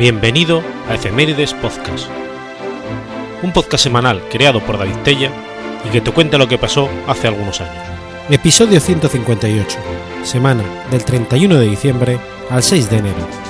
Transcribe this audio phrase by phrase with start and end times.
[0.00, 2.08] Bienvenido a Efemérides Podcast,
[3.42, 5.30] un podcast semanal creado por David Tella
[5.86, 7.84] y que te cuenta lo que pasó hace algunos años.
[8.30, 9.78] Episodio 158,
[10.22, 13.49] semana del 31 de diciembre al 6 de enero.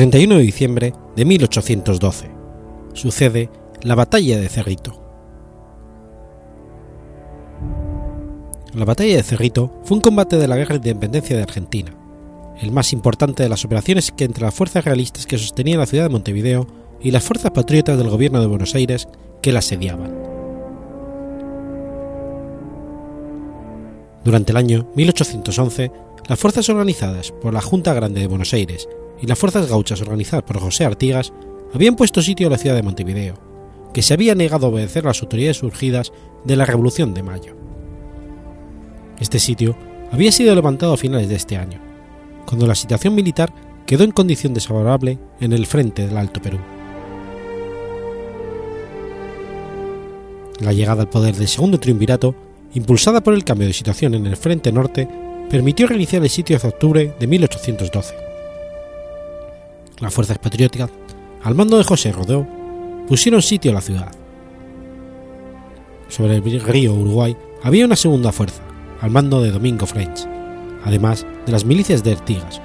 [0.00, 2.30] 31 de diciembre de 1812.
[2.94, 3.50] Sucede
[3.82, 4.98] la Batalla de Cerrito.
[8.72, 11.94] La Batalla de Cerrito fue un combate de la Guerra de Independencia de Argentina,
[12.62, 16.04] el más importante de las operaciones que entre las fuerzas realistas que sostenían la ciudad
[16.04, 16.66] de Montevideo
[17.02, 19.06] y las fuerzas patriotas del gobierno de Buenos Aires
[19.42, 20.14] que la asediaban.
[24.24, 25.92] Durante el año 1811,
[26.26, 28.88] las fuerzas organizadas por la Junta Grande de Buenos Aires
[29.20, 31.32] y las fuerzas gauchas organizadas por José Artigas
[31.74, 33.34] habían puesto sitio a la ciudad de Montevideo,
[33.92, 36.12] que se había negado a obedecer las autoridades surgidas
[36.44, 37.56] de la Revolución de Mayo.
[39.20, 39.76] Este sitio
[40.10, 41.80] había sido levantado a finales de este año,
[42.46, 43.52] cuando la situación militar
[43.86, 46.58] quedó en condición desfavorable en el frente del Alto Perú.
[50.60, 52.34] La llegada al poder del segundo triunvirato,
[52.74, 55.08] impulsada por el cambio de situación en el frente norte,
[55.48, 58.29] permitió reiniciar el sitio hace octubre de 1812.
[60.00, 60.90] Las fuerzas patrióticas,
[61.42, 62.46] al mando de José Rodó,
[63.06, 64.12] pusieron sitio a la ciudad.
[66.08, 68.62] Sobre el río Uruguay había una segunda fuerza,
[69.00, 70.26] al mando de Domingo French,
[70.84, 72.60] además de las milicias de Artigas,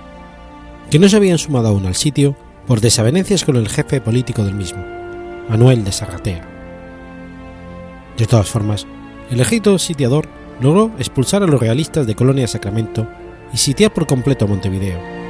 [0.89, 2.35] que no se habían sumado aún al sitio
[2.67, 4.83] por desavenencias con el jefe político del mismo,
[5.49, 6.47] Manuel de Sarratea.
[8.17, 8.87] De todas formas,
[9.29, 10.27] el ejército sitiador
[10.61, 13.07] logró expulsar a los realistas de Colonia Sacramento
[13.53, 15.24] y sitiar por completo Montevideo.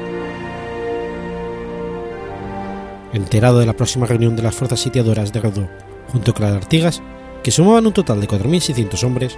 [3.15, 5.69] Enterado de la próxima reunión de las fuerzas sitiadoras de Rodó
[6.11, 7.01] junto con las Artigas,
[7.43, 9.37] que sumaban un total de 4.600 hombres,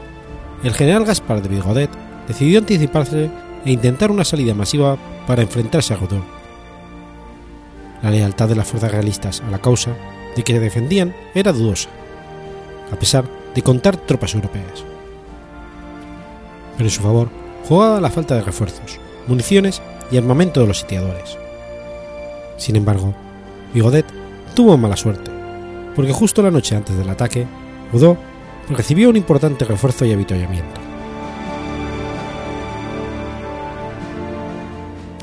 [0.64, 1.92] el general Gaspar de Vigodet
[2.28, 3.30] decidió anticiparse
[3.66, 6.24] e intentar una salida masiva para enfrentarse a Rodó.
[8.02, 9.96] La lealtad de las fuerzas realistas a la causa
[10.36, 11.90] de que se defendían era dudosa,
[12.92, 14.84] a pesar de contar tropas europeas.
[16.78, 17.30] Pero en su favor
[17.68, 21.38] jugaba la falta de refuerzos, municiones y armamento de los sitiadores.
[22.58, 23.14] Sin embargo,
[23.74, 24.06] Vigodet
[24.56, 25.32] tuvo mala suerte,
[25.96, 27.46] porque justo la noche antes del ataque,
[27.92, 28.18] Rodó
[28.70, 30.82] recibió un importante refuerzo y avituallamiento.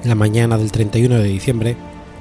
[0.05, 1.77] La mañana del 31 de diciembre,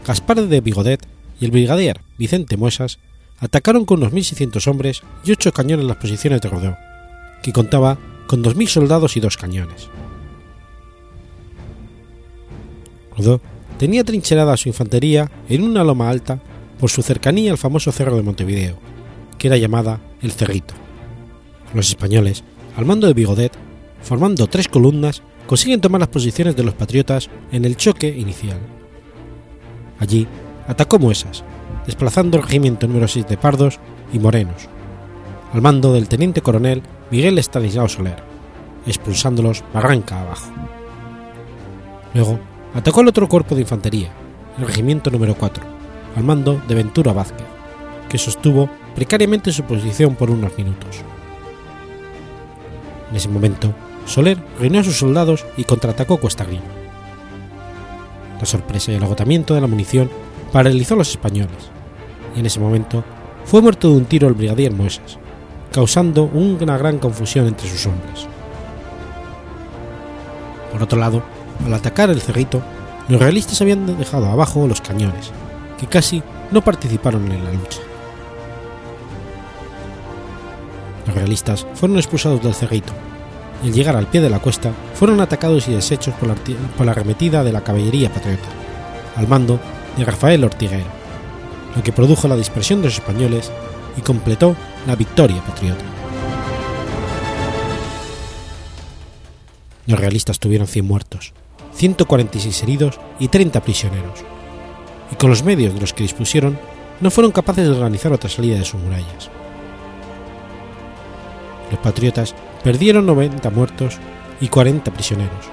[0.05, 1.05] Gaspar de Vigodet
[1.39, 2.99] y el brigadier Vicente Muesas
[3.39, 6.77] atacaron con unos 1.600 hombres y 8 cañones las posiciones de Rodó,
[7.41, 7.97] que contaba
[8.27, 9.89] con 2.000 soldados y dos cañones.
[13.17, 13.41] Rodó
[13.83, 16.39] tenía trincherada su infantería en una loma alta
[16.79, 18.77] por su cercanía al famoso cerro de Montevideo,
[19.37, 20.73] que era llamada el Cerrito.
[21.73, 22.45] Los españoles,
[22.77, 23.51] al mando de Bigodet,
[24.01, 28.57] formando tres columnas, consiguen tomar las posiciones de los patriotas en el choque inicial.
[29.99, 30.29] Allí
[30.65, 31.43] atacó Muesas,
[31.85, 33.81] desplazando el regimiento número 6 de Pardos
[34.13, 34.69] y Morenos,
[35.51, 38.23] al mando del teniente coronel Miguel Estanislao Soler,
[38.87, 40.53] expulsándolos barranca abajo.
[42.13, 44.09] Luego atacó el otro cuerpo de infantería,
[44.57, 45.63] el regimiento número 4,
[46.15, 47.45] al mando de Ventura Vázquez,
[48.09, 51.01] que sostuvo precariamente su posición por unos minutos.
[53.09, 53.73] En ese momento,
[54.05, 56.63] Soler reunió a sus soldados y contraatacó Cuesta Arriba.
[58.39, 60.09] La sorpresa y el agotamiento de la munición
[60.51, 61.71] paralizó a los españoles,
[62.35, 63.03] y en ese momento
[63.45, 65.19] fue muerto de un tiro el brigadier Muesas,
[65.71, 68.27] causando una gran confusión entre sus hombres.
[70.71, 71.23] Por otro lado,
[71.65, 72.61] al atacar el cerrito,
[73.09, 75.31] los realistas habían dejado abajo los cañones,
[75.79, 77.79] que casi no participaron en la lucha.
[81.05, 82.93] Los realistas fueron expulsados del cerrito,
[83.63, 86.35] y al llegar al pie de la cuesta fueron atacados y deshechos por la,
[86.77, 88.47] por arremetida de la caballería patriota,
[89.15, 89.59] al mando
[89.97, 90.83] de Rafael Ortiguera,
[91.75, 93.51] lo que produjo la dispersión de los españoles
[93.97, 94.55] y completó
[94.87, 95.83] la victoria patriota.
[99.85, 101.33] Los realistas tuvieron 100 muertos,
[101.83, 104.23] 146 heridos y 30 prisioneros,
[105.11, 106.57] y con los medios de los que dispusieron
[107.01, 109.29] no fueron capaces de organizar otra salida de sus murallas.
[111.69, 113.97] Los patriotas perdieron 90 muertos
[114.39, 115.45] y 40 prisioneros,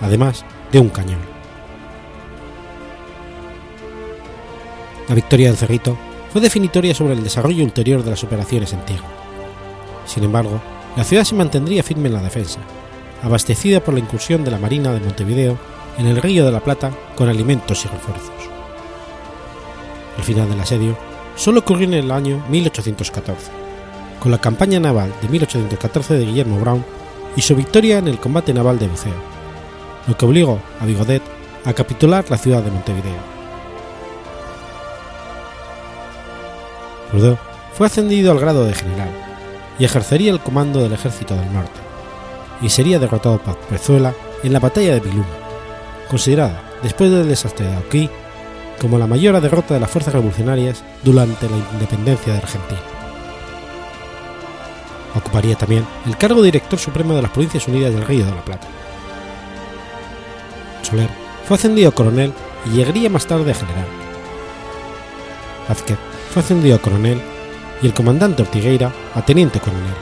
[0.00, 1.18] además de un cañón.
[5.08, 5.98] La victoria del Cerrito
[6.32, 9.08] fue definitoria sobre el desarrollo ulterior de las operaciones en tierra.
[10.06, 10.60] Sin embargo,
[10.96, 12.60] la ciudad se mantendría firme en la defensa,
[13.24, 15.58] abastecida por la incursión de la Marina de Montevideo
[15.98, 18.30] en el Río de la Plata con alimentos y refuerzos.
[20.18, 20.96] El final del asedio
[21.34, 23.50] solo ocurrió en el año 1814,
[24.20, 26.84] con la campaña naval de 1814 de Guillermo Brown
[27.34, 29.14] y su victoria en el combate naval de Buceo,
[30.06, 31.22] lo que obligó a Bigodet
[31.64, 33.34] a capitular la ciudad de Montevideo.
[37.10, 37.38] Trudeau
[37.72, 39.10] fue ascendido al grado de general
[39.78, 41.83] y ejercería el comando del ejército del norte,
[42.60, 45.26] y sería derrotado por Pezuela en la batalla de Biluma,
[46.08, 48.10] considerada, después del desastre de Auquí,
[48.80, 52.80] como la mayor derrota de las fuerzas revolucionarias durante la independencia de Argentina.
[55.14, 58.44] Ocuparía también el cargo de director supremo de las Provincias Unidas del Río de la
[58.44, 58.66] Plata.
[60.82, 61.08] Soler
[61.46, 62.32] fue ascendido a coronel
[62.66, 63.86] y llegaría más tarde a general.
[65.68, 65.98] Vázquez
[66.32, 67.20] fue ascendido a coronel
[67.80, 69.94] y el comandante Ortigueira a teniente coronel,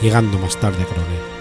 [0.00, 1.37] llegando más tarde a coronel.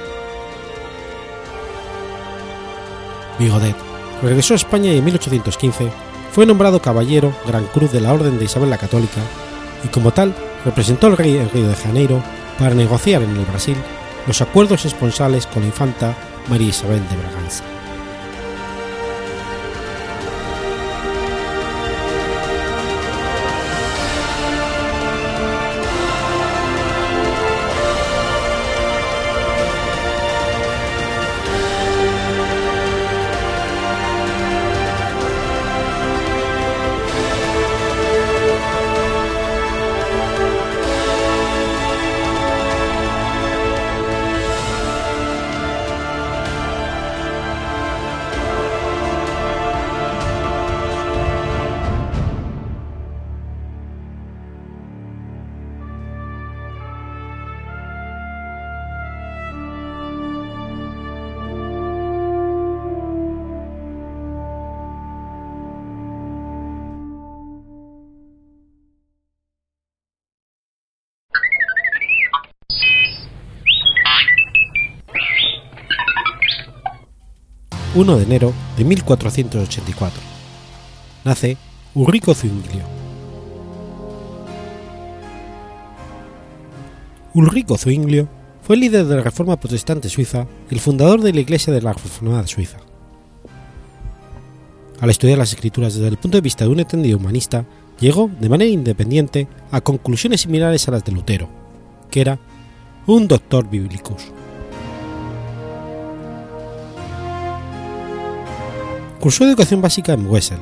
[3.40, 3.76] Bigodet
[4.22, 5.92] regresó a España y en 1815
[6.32, 9.22] fue nombrado caballero Gran Cruz de la Orden de Isabel la Católica
[9.84, 10.34] y como tal
[10.66, 12.22] representó al rey en Río de Janeiro
[12.60, 13.78] para negociar en el Brasil
[14.26, 16.16] los acuerdos esponsales con la infanta
[16.50, 17.64] María Isabel de Braganza.
[77.98, 80.22] 1 de enero de 1484.
[81.26, 81.58] Nace
[81.96, 82.84] Ulrico Zwinglio.
[87.34, 88.30] Ulrico Zwinglio
[88.62, 91.82] fue el líder de la Reforma Protestante suiza y el fundador de la Iglesia de
[91.82, 92.78] la Reformada Suiza.
[95.00, 97.66] Al estudiar las escrituras desde el punto de vista de un entendido humanista,
[98.00, 101.50] llegó de manera independiente a conclusiones similares a las de Lutero,
[102.12, 102.38] que era
[103.08, 104.32] un doctor biblicus.
[109.20, 110.60] Cursó educación básica en Wessel,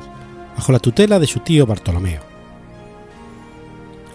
[0.56, 2.22] bajo la tutela de su tío Bartolomeo.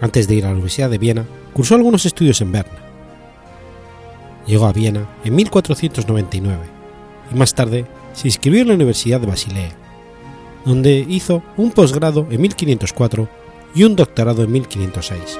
[0.01, 2.79] Antes de ir a la Universidad de Viena, cursó algunos estudios en Berna.
[4.47, 6.57] Llegó a Viena en 1499
[7.31, 9.71] y más tarde se inscribió en la Universidad de Basilea,
[10.65, 13.29] donde hizo un posgrado en 1504
[13.75, 15.39] y un doctorado en 1506.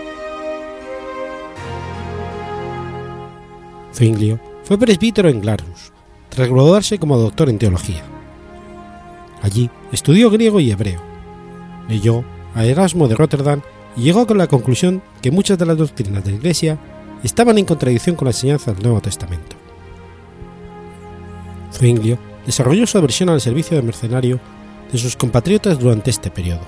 [3.94, 5.92] Zwinglio fue presbítero en Glarus,
[6.30, 8.11] tras graduarse como doctor en teología.
[9.42, 11.02] Allí estudió griego y hebreo.
[11.88, 12.24] Leyó
[12.56, 13.62] a Erasmo de Rotterdam
[13.96, 16.78] y llegó con la conclusión que muchas de las doctrinas de la Iglesia
[17.24, 19.56] estaban en contradicción con la enseñanza del Nuevo Testamento.
[21.74, 24.40] Zwinglio desarrolló su aversión al servicio de mercenario
[24.92, 26.62] de sus compatriotas durante este periodo.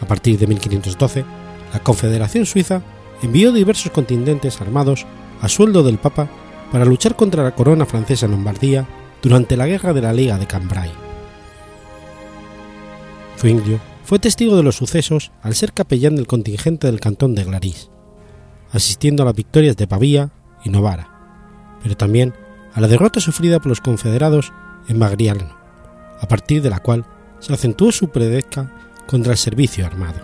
[0.00, 1.24] A partir de 1512,
[1.72, 2.82] la Confederación Suiza
[3.22, 5.06] envió diversos contingentes armados
[5.40, 6.28] a sueldo del Papa
[6.70, 8.86] para luchar contra la corona francesa en Lombardía
[9.22, 10.90] durante la Guerra de la Liga de Cambrai.
[13.38, 17.90] Zwinglio fue testigo de los sucesos al ser capellán del contingente del cantón de Glaris,
[18.72, 20.30] asistiendo a las victorias de Pavía
[20.64, 21.08] y Novara,
[21.82, 22.34] pero también
[22.74, 24.52] a la derrota sufrida por los confederados
[24.88, 25.56] en Magriano,
[26.20, 27.06] a partir de la cual
[27.38, 28.72] se acentuó su predesca
[29.06, 30.20] contra el servicio armado.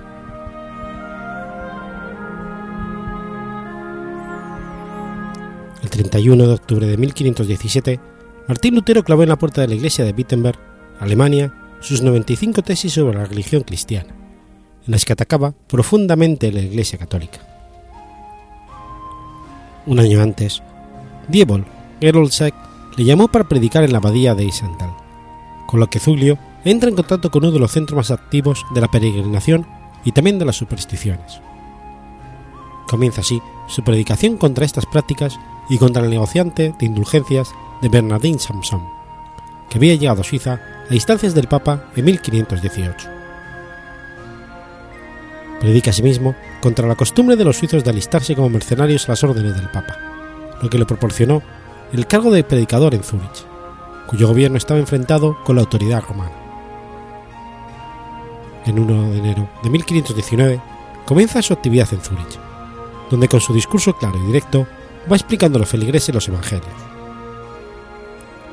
[5.83, 8.01] El 31 de octubre de 1517
[8.49, 10.59] Martín Lutero clavó en la puerta de la iglesia de Wittenberg,
[11.01, 14.09] Alemania, sus 95 tesis sobre la religión cristiana,
[14.87, 17.41] en las que atacaba profundamente la iglesia católica.
[19.85, 20.63] Un año antes,
[21.29, 21.67] Diebol
[22.01, 22.55] Geroldsek
[22.97, 24.93] le llamó para predicar en la abadía de Isandal,
[25.67, 28.81] con lo que Zuglio entra en contacto con uno de los centros más activos de
[28.81, 29.67] la peregrinación
[30.07, 31.43] y también de las supersticiones.
[32.87, 35.39] Comienza así su predicación contra estas prácticas
[35.69, 38.83] y contra el negociante de indulgencias de Bernardín Samson,
[39.69, 43.09] que había llegado a Suiza a instancias del Papa en 1518.
[45.61, 49.57] Predica asimismo contra la costumbre de los suizos de alistarse como mercenarios a las órdenes
[49.57, 49.97] del Papa,
[50.63, 51.43] lo que le proporcionó
[51.93, 53.45] el cargo de predicador en Zúrich,
[54.07, 56.33] cuyo gobierno estaba enfrentado con la autoridad romana.
[58.67, 60.61] En 1 de enero de 1519
[61.05, 62.39] comienza su actividad en Zúrich,
[63.11, 64.67] donde con su discurso claro y directo
[65.11, 66.98] va explicando a los feligreses los evangelios.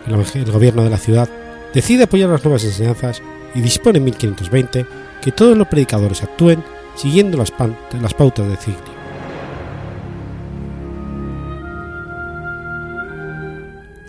[0.08, 1.30] El, gobierno de la ciudad
[1.74, 3.22] decide apoyar las nuevas enseñanzas
[3.54, 4.86] y dispone en 1520
[5.22, 6.64] que todos los predicadores actúen
[6.96, 8.96] siguiendo las, pautas de Ciglio.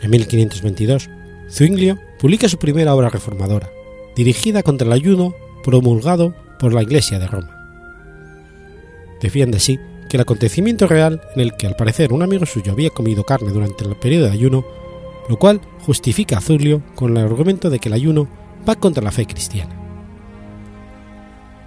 [0.03, 1.11] En 1522,
[1.51, 3.71] Zwinglio publica su primera obra reformadora,
[4.15, 5.35] dirigida contra el ayuno
[5.65, 7.57] promulgado por la Iglesia de Roma.
[9.21, 12.91] Defiende así que el acontecimiento real en el que al parecer un amigo suyo había
[12.91, 14.65] comido carne durante el periodo de ayuno,
[15.29, 18.29] lo cual justifica a Zulio con el argumento de que el ayuno
[18.69, 19.75] va contra la fe cristiana.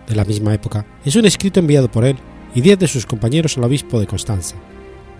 [0.08, 2.18] De la misma época es un escrito enviado por él
[2.56, 4.56] y diez de sus compañeros al obispo de Constanza,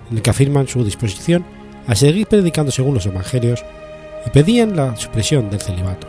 [0.10, 1.46] en el que afirman su disposición
[1.88, 3.64] a seguir predicando según los evangelios
[4.26, 6.08] y pedían la supresión del celibato.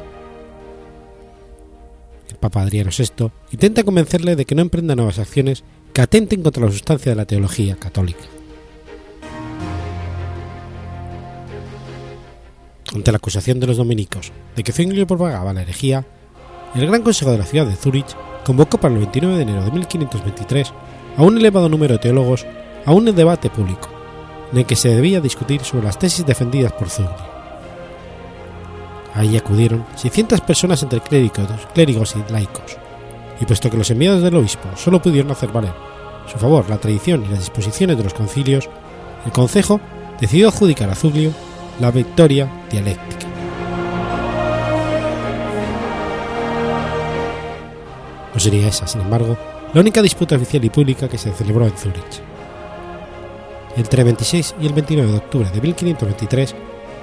[2.28, 6.64] El Papa Adriano VI intenta convencerle de que no emprenda nuevas acciones que atenten contra
[6.64, 8.39] la sustancia de la teología católica.
[12.94, 16.04] Ante la acusación de los dominicos de que Zwinglio propagaba la herejía,
[16.74, 19.70] el Gran Consejo de la ciudad de Zúrich convocó para el 29 de enero de
[19.70, 20.72] 1523
[21.16, 22.46] a un elevado número de teólogos
[22.84, 23.88] a un debate público,
[24.52, 27.30] en el que se debía discutir sobre las tesis defendidas por Zwinglio.
[29.14, 32.76] Ahí acudieron 600 personas entre clérigos, clérigos y laicos,
[33.40, 35.90] y puesto que los enviados del obispo solo pudieron hacer valer
[36.30, 38.68] su favor la tradición y las disposiciones de los concilios,
[39.26, 39.80] el concejo
[40.20, 41.32] decidió adjudicar a Zuglio
[41.80, 43.26] la victoria dialéctica.
[48.34, 49.36] No sería esa, sin embargo,
[49.72, 52.22] la única disputa oficial y pública que se celebró en Zúrich.
[53.76, 56.54] Entre el 26 y el 29 de octubre de 1523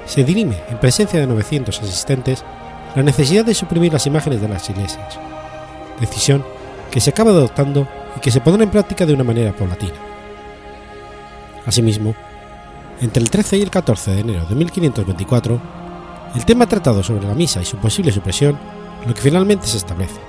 [0.06, 2.44] se dirime, en presencia de 900 asistentes,
[2.96, 5.20] la necesidad de suprimir las imágenes de las iglesias,
[6.00, 6.46] decisión
[6.92, 9.94] que se acaba adoptando y que se pondrá en práctica de una manera paulatina.
[11.66, 12.16] Asimismo,
[13.02, 15.62] entre el 13 y el 14 de enero de 1524,
[16.36, 18.58] el tema tratado sobre la misa y su posible supresión,
[19.06, 20.20] lo que finalmente se establece.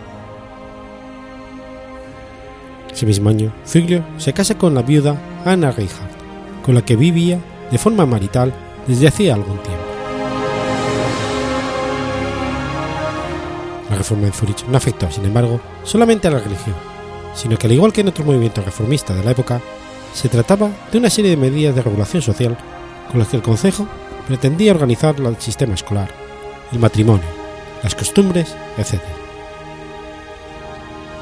[2.93, 7.39] Ese mismo año, Zuglio se casa con la viuda Anna Reinhardt, con la que vivía
[7.71, 8.53] de forma marital
[8.87, 9.85] desde hacía algún tiempo.
[13.91, 16.75] La reforma en Zurich no afectó, sin embargo, solamente a la religión,
[17.35, 19.61] sino que al igual que en otros movimientos reformistas de la época,
[20.13, 22.57] se trataba de una serie de medidas de regulación social
[23.11, 23.87] con las que el Consejo
[24.27, 26.11] pretendía organizar el sistema escolar,
[26.73, 27.27] el matrimonio,
[27.83, 28.95] las costumbres, etc.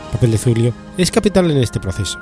[0.07, 2.19] El papel de Zulio es capital en este proceso,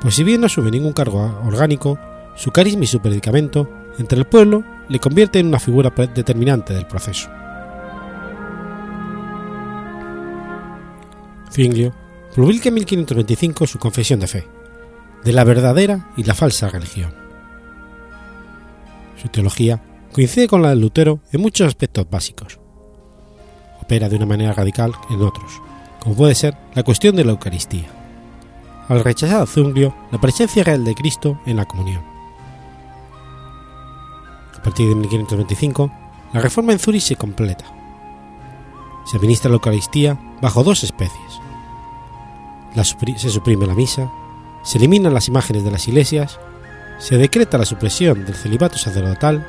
[0.00, 1.98] pues si bien no asume ningún cargo orgánico,
[2.36, 6.86] su carisma y su predicamento entre el pueblo le convierte en una figura determinante del
[6.86, 7.28] proceso.
[11.50, 11.94] Zwinglio
[12.34, 14.48] publica en 1525 su Confesión de Fe,
[15.24, 17.14] de la verdadera y la falsa religión.
[19.20, 22.60] Su teología coincide con la de Lutero en muchos aspectos básicos.
[23.82, 25.60] Opera de una manera radical en otros,
[26.00, 27.88] como puede ser la cuestión de la Eucaristía,
[28.88, 32.02] al rechazar a Zwinglio la presencia real de Cristo en la comunión.
[34.58, 35.90] A partir de 1525,
[36.32, 37.64] la reforma en Zurich se completa.
[39.06, 41.40] Se administra la Eucaristía bajo dos especies,
[43.16, 44.10] se suprime la misa,
[44.64, 46.40] se eliminan las imágenes de las iglesias,
[46.98, 49.46] se decreta la supresión del celibato sacerdotal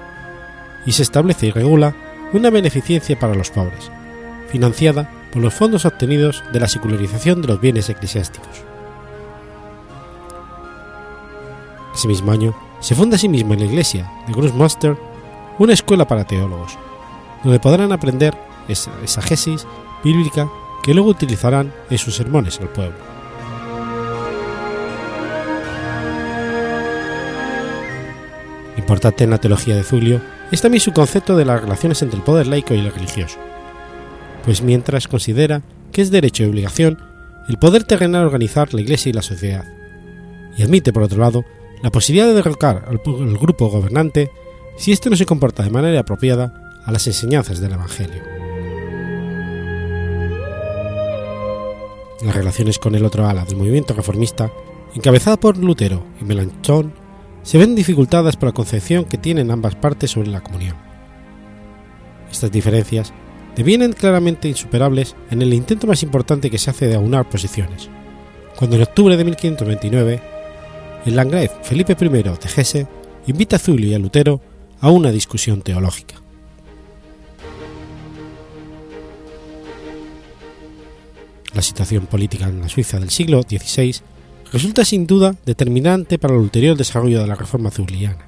[0.86, 1.95] y se establece y regula
[2.34, 3.89] una beneficencia para los pobres,
[4.50, 8.63] financiada por los fondos obtenidos de la secularización de los bienes eclesiásticos.
[11.93, 14.98] Ese mismo año se funda asimismo en la iglesia de Grossmaster
[15.60, 16.77] una escuela para teólogos,
[17.43, 18.36] donde podrán aprender
[18.67, 19.65] esa exagesis
[20.03, 20.50] bíblica
[20.84, 23.14] que luego utilizarán en sus sermones al pueblo.
[28.77, 32.24] Importante en la teología de Zulio es también su concepto de las relaciones entre el
[32.24, 33.38] poder laico y el religioso,
[34.44, 37.00] pues mientras considera que es derecho y obligación
[37.48, 39.65] el poder terrenal organizar la Iglesia y la sociedad,
[40.58, 41.46] y admite, por otro lado,
[41.84, 44.32] la posibilidad de derrocar al grupo gobernante
[44.77, 48.22] si éste no se comporta de manera apropiada a las enseñanzas del Evangelio.
[52.24, 54.51] Las relaciones con el otro ala del movimiento reformista,
[54.96, 57.04] encabezada por Lutero y Melanchthon,
[57.45, 60.75] se ven dificultadas por la concepción que tienen ambas partes sobre la comunión.
[62.29, 63.13] Estas diferencias
[63.55, 67.87] devienen claramente insuperables en el intento más importante que se hace de aunar posiciones,
[68.57, 70.19] cuando en octubre de 1529
[71.05, 72.87] el Landgrave Felipe I de Hesse
[73.27, 74.41] invita a Zulio y a Lutero
[74.81, 76.15] a una discusión teológica.
[81.53, 84.01] La situación política en la Suiza del siglo XVI
[84.55, 88.25] resulta sin duda determinante para el ulterior desarrollo de la reforma zuliana.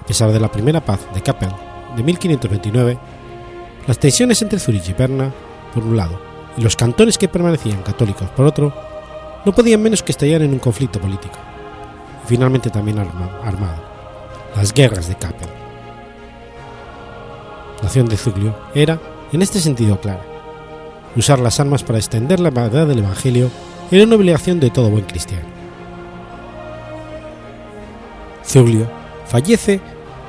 [0.00, 1.48] A pesar de la primera paz de Kappel
[1.96, 2.96] de 1529,
[3.88, 5.34] las tensiones entre Zurich y Berna,
[5.74, 6.20] por un lado,
[6.56, 8.72] y los cantones que permanecían católicos por otro,
[9.44, 11.38] no podían menos que estallar en un conflicto político,
[12.24, 13.82] y finalmente también armado,
[14.54, 15.48] las guerras de Kappel.
[17.80, 19.00] La acción de Zuglio era,
[19.32, 20.22] en este sentido, clara.
[21.16, 23.50] Usar las armas para extender la verdad del Evangelio
[23.90, 25.44] era una obligación de todo buen cristiano.
[28.44, 28.88] Zuglio
[29.26, 29.80] fallece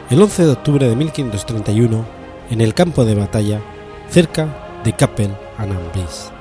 [0.10, 2.06] el 11 de octubre de 1531
[2.50, 3.62] en el campo de batalla
[4.10, 6.37] cerca de Kappel an Ambris.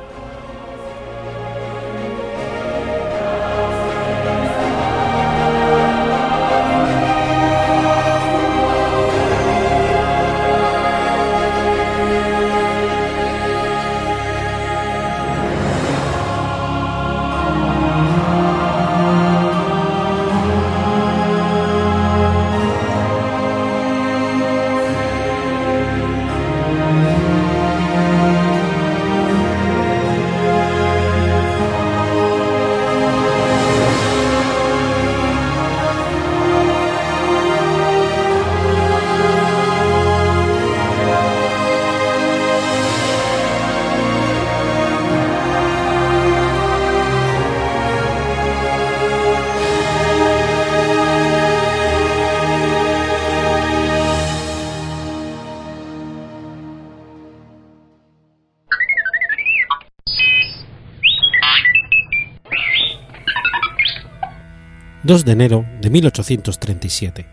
[65.07, 67.27] 2 de enero de 1837.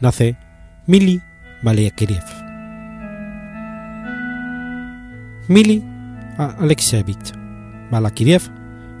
[0.00, 0.36] Nace
[0.86, 1.20] Mili
[1.60, 2.22] Baliakiriev.
[5.48, 5.82] Mili
[6.38, 7.32] Alexeyevich
[7.90, 8.42] Balakiriev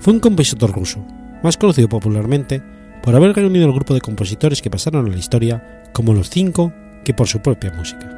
[0.00, 1.06] fue un compositor ruso,
[1.44, 2.60] más conocido popularmente
[3.04, 6.72] por haber reunido el grupo de compositores que pasaron a la historia como los cinco
[7.04, 8.10] que por su propia música.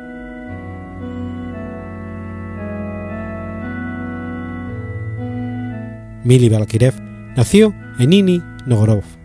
[6.25, 6.95] Mili Balakirev
[7.37, 9.18] nació en Nini Novgorod,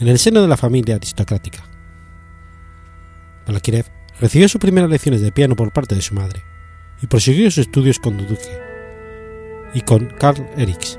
[0.00, 1.62] en el seno de la familia aristocrática.
[3.46, 3.84] Balakirev
[4.18, 6.42] recibió sus primeras lecciones de piano por parte de su madre
[7.02, 8.58] y prosiguió sus estudios con Duduque
[9.74, 10.98] y con Karl Eriks,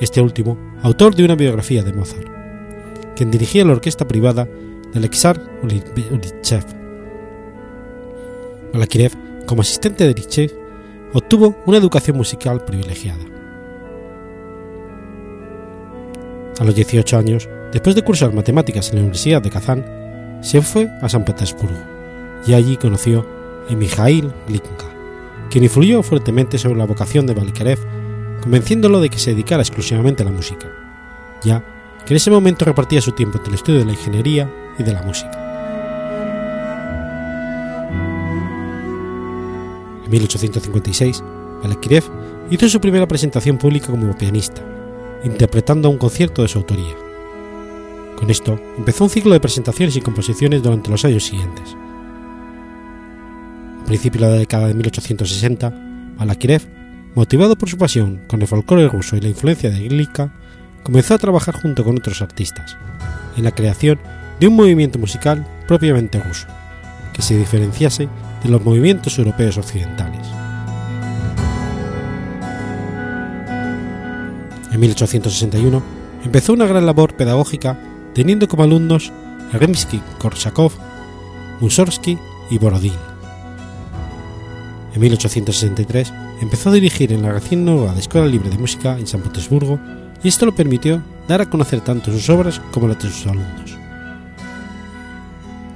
[0.00, 2.28] este último autor de una biografía de Mozart,
[3.16, 4.48] quien dirigía la orquesta privada
[4.92, 6.64] del Exar Ulichev.
[8.72, 9.12] Balakirev,
[9.46, 10.52] como asistente de Ulichev,
[11.12, 13.24] obtuvo una educación musical privilegiada.
[16.58, 19.84] A los 18 años, Después de cursar matemáticas en la Universidad de Kazán,
[20.42, 21.78] se fue a San Petersburgo
[22.46, 23.26] y allí conoció
[23.68, 24.86] a Mikhail Glinka,
[25.50, 27.78] quien influyó fuertemente sobre la vocación de Balikarev,
[28.42, 30.66] convenciéndolo de que se dedicara exclusivamente a la música,
[31.44, 31.64] ya
[32.04, 34.92] que en ese momento repartía su tiempo entre el estudio de la ingeniería y de
[34.92, 35.36] la música.
[40.04, 41.22] En 1856,
[41.62, 42.04] Balakirev
[42.50, 44.62] hizo su primera presentación pública como pianista,
[45.22, 47.09] interpretando un concierto de su autoría.
[48.20, 51.74] Con esto empezó un ciclo de presentaciones y composiciones durante los años siguientes.
[53.82, 55.72] A principios de la década de 1860,
[56.18, 56.68] Balakirev,
[57.14, 60.34] motivado por su pasión con el folclore ruso y la influencia de Glika,
[60.82, 62.76] comenzó a trabajar junto con otros artistas
[63.38, 63.98] en la creación
[64.38, 66.46] de un movimiento musical propiamente ruso,
[67.14, 68.10] que se diferenciase
[68.42, 70.28] de los movimientos europeos occidentales.
[74.70, 75.82] En 1861
[76.22, 77.78] empezó una gran labor pedagógica
[78.14, 79.12] teniendo como alumnos
[79.52, 80.72] a Rimsky-Korsakov,
[81.60, 82.18] Mussorgsky
[82.50, 82.94] y Borodín.
[84.94, 89.20] En 1863 empezó a dirigir en la recién nueva Escuela Libre de Música en San
[89.20, 89.78] Petersburgo
[90.22, 93.76] y esto lo permitió dar a conocer tanto sus obras como las de sus alumnos.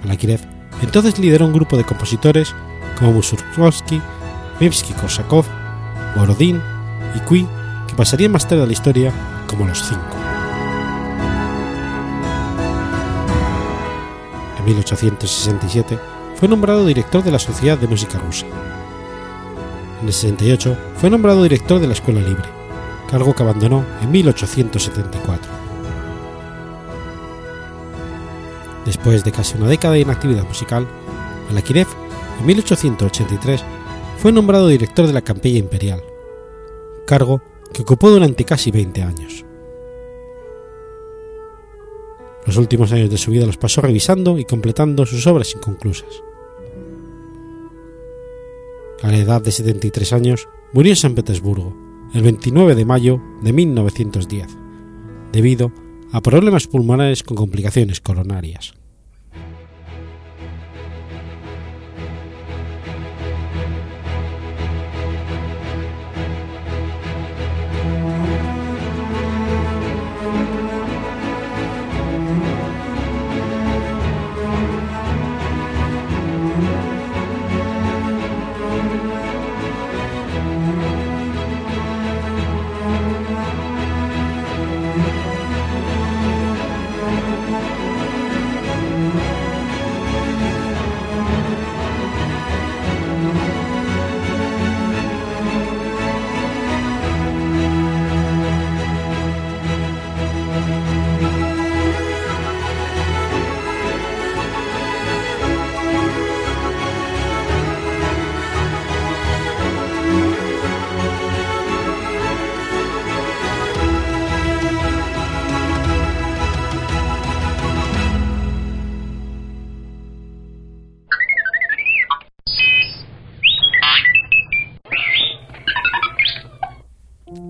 [0.03, 0.41] Balakirev
[0.83, 2.55] entonces lideró un grupo de compositores
[2.99, 4.01] como Mussorgsky,
[4.61, 5.45] Rimsky-Korsakov,
[6.17, 6.61] Borodín
[7.15, 7.47] y Cui
[7.89, 9.13] que pasarían más tarde a la historia
[9.47, 10.24] como los cinco.
[14.65, 15.99] En 1867
[16.37, 18.47] fue nombrado director de la Sociedad de Música Rusa.
[20.01, 22.49] En el 68 fue nombrado director de la Escuela Libre,
[23.11, 25.53] cargo que abandonó en 1874.
[28.87, 30.89] Después de casi una década de inactividad musical,
[31.49, 31.89] Balakirev,
[32.41, 33.63] en 1883,
[34.17, 36.03] fue nombrado director de la Campella Imperial,
[37.07, 39.45] cargo que ocupó durante casi 20 años.
[42.47, 46.23] Los últimos años de su vida los pasó revisando y completando sus obras inconclusas.
[49.03, 51.77] A la edad de 73 años murió en San Petersburgo,
[52.15, 54.47] el 29 de mayo de 1910,
[55.33, 55.73] debido
[56.13, 58.75] a problemas pulmonares con complicaciones coronarias.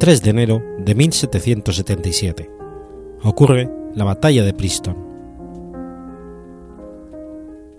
[0.05, 2.51] 3 de enero de 1777.
[3.23, 4.95] Ocurre la Batalla de Princeton.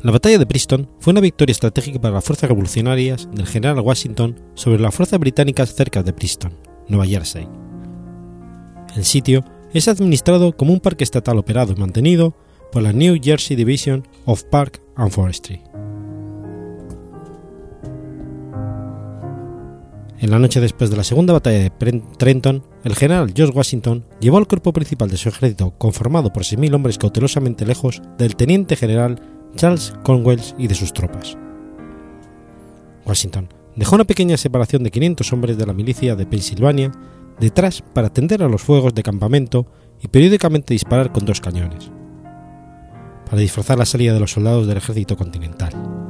[0.01, 4.39] La Batalla de Princeton fue una victoria estratégica para las fuerzas revolucionarias del general Washington
[4.55, 6.53] sobre las fuerzas británicas cerca de Princeton,
[6.87, 7.47] Nueva Jersey.
[8.95, 12.33] El sitio es administrado como un parque estatal operado y mantenido
[12.71, 15.61] por la New Jersey Division of Park and Forestry.
[20.19, 24.37] En la noche después de la segunda batalla de Trenton, el general George Washington llevó
[24.37, 29.21] al cuerpo principal de su ejército, conformado por 6.000 hombres cautelosamente lejos del teniente general
[29.55, 31.37] Charles Cornwallis y de sus tropas.
[33.05, 36.91] Washington dejó una pequeña separación de 500 hombres de la milicia de Pensilvania
[37.39, 39.67] detrás para atender a los fuegos de campamento
[40.01, 41.91] y periódicamente disparar con dos cañones,
[43.25, 46.04] para disfrazar la salida de los soldados del ejército continental.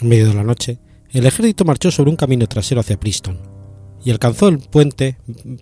[0.00, 0.78] En medio de la noche,
[1.10, 3.38] el ejército marchó sobre un camino trasero hacia Princeton
[4.02, 5.18] y alcanzó el puente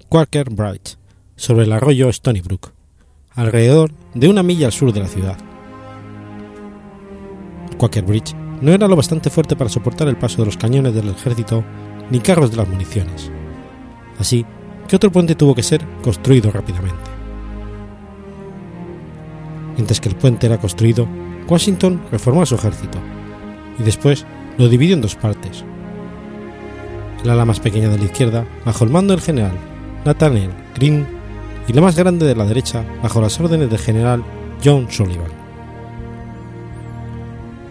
[0.09, 0.91] Quaker Bright
[1.35, 2.73] sobre el arroyo Stony Brook,
[3.33, 5.37] alrededor de una milla al sur de la ciudad.
[7.79, 11.09] Quaker Bridge no era lo bastante fuerte para soportar el paso de los cañones del
[11.09, 11.65] ejército
[12.11, 13.33] ni carros de las municiones,
[14.19, 14.47] así
[14.87, 17.11] que otro puente tuvo que ser construido rápidamente.
[19.75, 21.09] Mientras que el puente era construido,
[21.49, 22.99] Washington reformó a su ejército
[23.79, 24.27] y después
[24.59, 25.65] lo dividió en dos partes.
[27.23, 29.53] El ala más pequeña de la izquierda, bajo el mando del general
[30.05, 31.07] Nathaniel Green,
[31.67, 34.25] y la más grande de la derecha, bajo las órdenes del general
[34.65, 35.31] John Sullivan.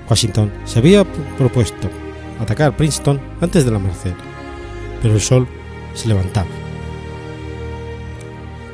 [0.09, 1.03] Washington se había
[1.37, 1.89] propuesto
[2.39, 4.13] atacar Princeton antes del amanecer,
[5.01, 5.47] pero el sol
[5.93, 6.47] se levantaba.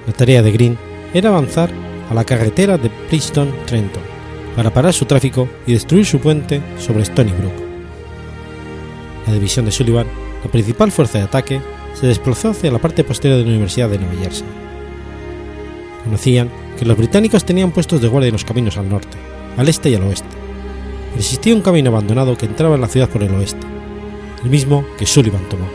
[0.06, 0.78] La tarea de Green
[1.14, 1.70] era avanzar
[2.10, 4.13] a la carretera de Princeton-Trenton
[4.56, 7.54] para parar su tráfico y destruir su puente sobre Stony Brook.
[9.28, 10.08] La división de Sullivan,
[10.44, 11.62] la principal fuerza de ataque,
[11.94, 14.46] se desplazó hacia la parte posterior de la Universidad de Nueva Jersey.
[16.04, 19.18] Conocían que los británicos tenían puestos de guardia en los caminos al norte,
[19.58, 20.28] al este y al oeste.
[21.16, 23.66] existía un camino abandonado que entraba en la ciudad por el oeste,
[24.44, 25.68] el mismo que Sullivan tomó.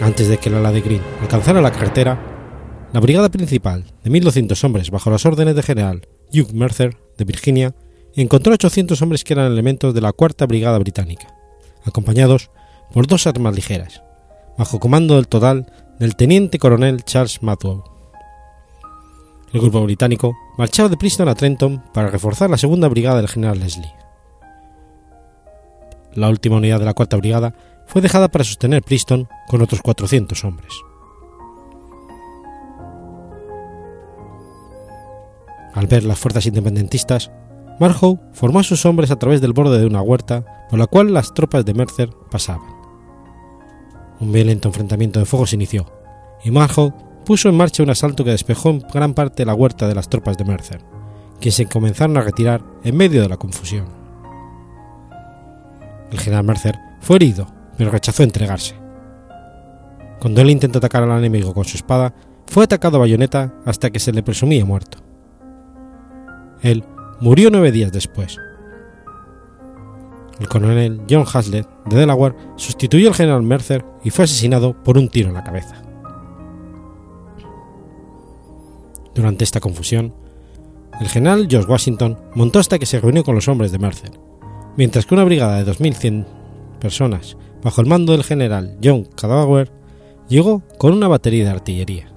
[0.00, 2.29] Antes de que el ala de Green alcanzara la carretera,
[2.92, 7.74] la brigada principal, de 1.200 hombres bajo las órdenes del general Hugh Mercer de Virginia,
[8.14, 11.32] encontró 800 hombres que eran elementos de la Cuarta Brigada Británica,
[11.84, 12.50] acompañados
[12.92, 14.02] por dos armas ligeras,
[14.58, 17.84] bajo comando del total del teniente coronel Charles Matthew.
[19.52, 23.60] El grupo británico marchaba de Princeton a Trenton para reforzar la segunda brigada del general
[23.60, 23.92] Leslie.
[26.14, 27.54] La última unidad de la Cuarta Brigada
[27.86, 30.72] fue dejada para sostener Princeton con otros 400 hombres.
[35.74, 37.30] Al ver las fuerzas independentistas,
[37.78, 41.14] Marhowe formó a sus hombres a través del borde de una huerta por la cual
[41.14, 42.68] las tropas de Mercer pasaban.
[44.20, 45.86] Un violento enfrentamiento de fuego se inició,
[46.44, 46.92] y Marhowe
[47.24, 50.36] puso en marcha un asalto que despejó en gran parte la huerta de las tropas
[50.36, 50.82] de Mercer,
[51.40, 53.86] que se comenzaron a retirar en medio de la confusión.
[56.10, 57.46] El general Mercer fue herido,
[57.78, 58.74] pero rechazó entregarse.
[60.20, 62.12] Cuando él intentó atacar al enemigo con su espada,
[62.46, 64.98] fue atacado a bayoneta hasta que se le presumía muerto.
[66.62, 66.84] Él
[67.20, 68.38] murió nueve días después.
[70.40, 75.08] El coronel John Hazlett de Delaware sustituyó al general Mercer y fue asesinado por un
[75.08, 75.82] tiro en la cabeza.
[79.14, 80.14] Durante esta confusión,
[80.98, 84.12] el general George Washington montó hasta que se reunió con los hombres de Mercer,
[84.76, 86.26] mientras que una brigada de 2.100
[86.80, 89.70] personas, bajo el mando del general John Cadwalader,
[90.28, 92.12] llegó con una batería de artillería.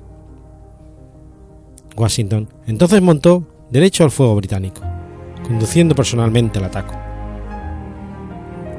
[1.97, 4.82] Washington entonces montó derecho al fuego británico,
[5.48, 6.94] conduciendo personalmente el ataque.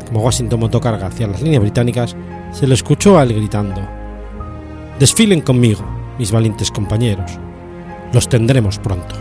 [0.06, 2.14] Como Washington montó carga hacia las líneas británicas,
[2.52, 3.80] se le escuchó a él gritando:
[5.00, 5.84] Desfilen conmigo,
[6.16, 7.40] mis valientes compañeros.
[8.12, 9.16] Los tendremos pronto.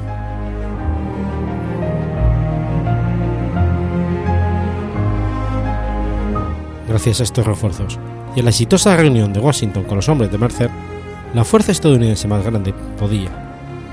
[6.87, 7.97] Gracias a estos refuerzos
[8.35, 10.69] y a la exitosa reunión de Washington con los hombres de Mercer,
[11.33, 13.31] la fuerza estadounidense más grande podía,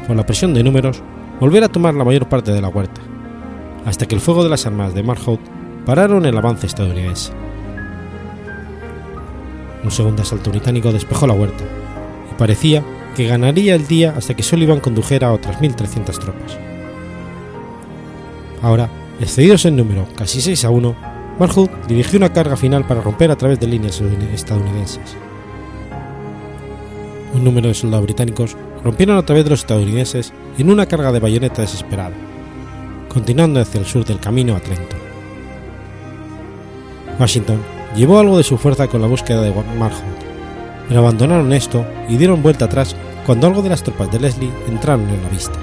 [0.06, 1.02] por la presión de números,
[1.40, 3.00] volver a tomar la mayor parte de la huerta,
[3.86, 5.40] hasta que el fuego de las armas de Marhout
[5.86, 7.32] pararon el avance estadounidense.
[9.82, 11.64] Un segundo asalto británico despejó la huerta,
[12.30, 12.84] y parecía
[13.16, 16.58] que ganaría el día hasta que Sullivan condujera a otras 1.300 tropas.
[18.62, 20.94] Ahora, excedidos en número casi 6 a 1,
[21.38, 24.02] Marhout dirigió una carga final para romper a través de líneas
[24.34, 25.16] estadounidenses.
[27.32, 31.20] Un número de soldados británicos rompieron a través de los estadounidenses en una carga de
[31.20, 32.14] bayoneta desesperada,
[33.08, 35.00] continuando hacia el sur del camino a Trenton.
[37.18, 37.60] Washington
[37.94, 40.02] llevó algo de su fuerza con la búsqueda de Marhout,
[40.88, 45.08] pero abandonaron esto y dieron vuelta atrás cuando algo de las tropas de Leslie entraron
[45.08, 45.58] en la vista.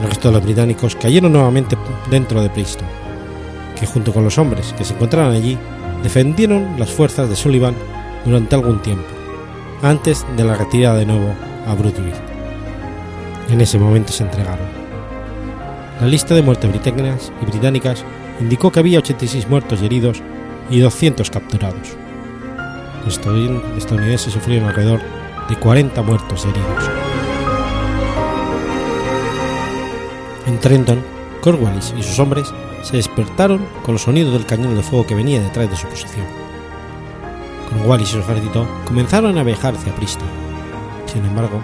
[0.00, 1.76] El resto de los británicos cayeron nuevamente
[2.10, 2.88] dentro de Princeton,
[3.78, 5.56] que junto con los hombres que se encontraban allí
[6.02, 7.74] defendieron las fuerzas de Sullivan
[8.24, 9.08] durante algún tiempo,
[9.82, 11.34] antes de la retirada de nuevo
[11.66, 12.14] a Brunswick.
[13.50, 14.66] En ese momento se entregaron.
[16.00, 18.04] La lista de muertes británicas y británicas
[18.40, 20.22] indicó que había 86 muertos y heridos
[20.70, 21.96] y 200 capturados.
[23.04, 25.00] Los estadounidenses sufrieron alrededor
[25.48, 26.90] de 40 muertos y heridos.
[30.46, 31.02] En Trenton,
[31.40, 35.42] Cornwallis y sus hombres se despertaron con los sonidos del cañón de fuego que venía
[35.42, 36.41] detrás de su posición.
[37.72, 40.28] Cornwallis y su ejército comenzaron a viajar hacia Princeton.
[41.06, 41.62] Sin embargo,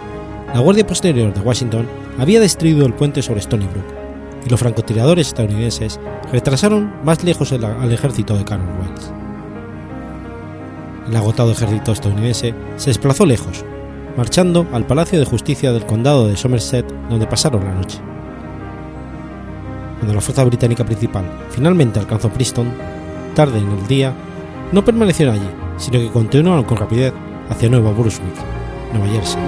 [0.53, 1.87] la Guardia Posterior de Washington
[2.19, 3.85] había destruido el puente sobre Stony Brook
[4.45, 6.01] y los francotiradores estadounidenses
[6.33, 9.13] retrasaron más lejos al ejército de Cornwallis.
[11.09, 13.65] El agotado ejército estadounidense se desplazó lejos,
[14.17, 17.99] marchando al Palacio de Justicia del Condado de Somerset, donde pasaron la noche.
[19.99, 22.73] Cuando la fuerza británica principal finalmente alcanzó Princeton,
[23.35, 24.13] tarde en el día,
[24.71, 27.15] no permanecieron allí, sino que continuaron con rapidez
[27.49, 28.35] hacia Nueva Brunswick,
[28.93, 29.41] Nueva Jersey.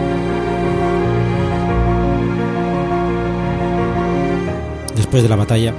[4.97, 5.75] Después de la batalla,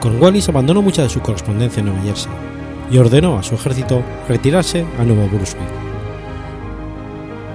[0.00, 2.32] Cornwallis abandonó mucha de su correspondencia en Nueva Jersey
[2.90, 5.68] y ordenó a su ejército retirarse a Nuevo Brunswick.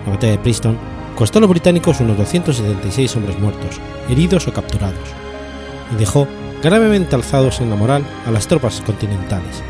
[0.06, 0.78] La batalla de Princeton
[1.16, 5.10] costó a los británicos unos 276 hombres muertos, heridos o capturados,
[5.94, 6.28] y dejó
[6.62, 9.64] gravemente alzados en la moral a las tropas continentales,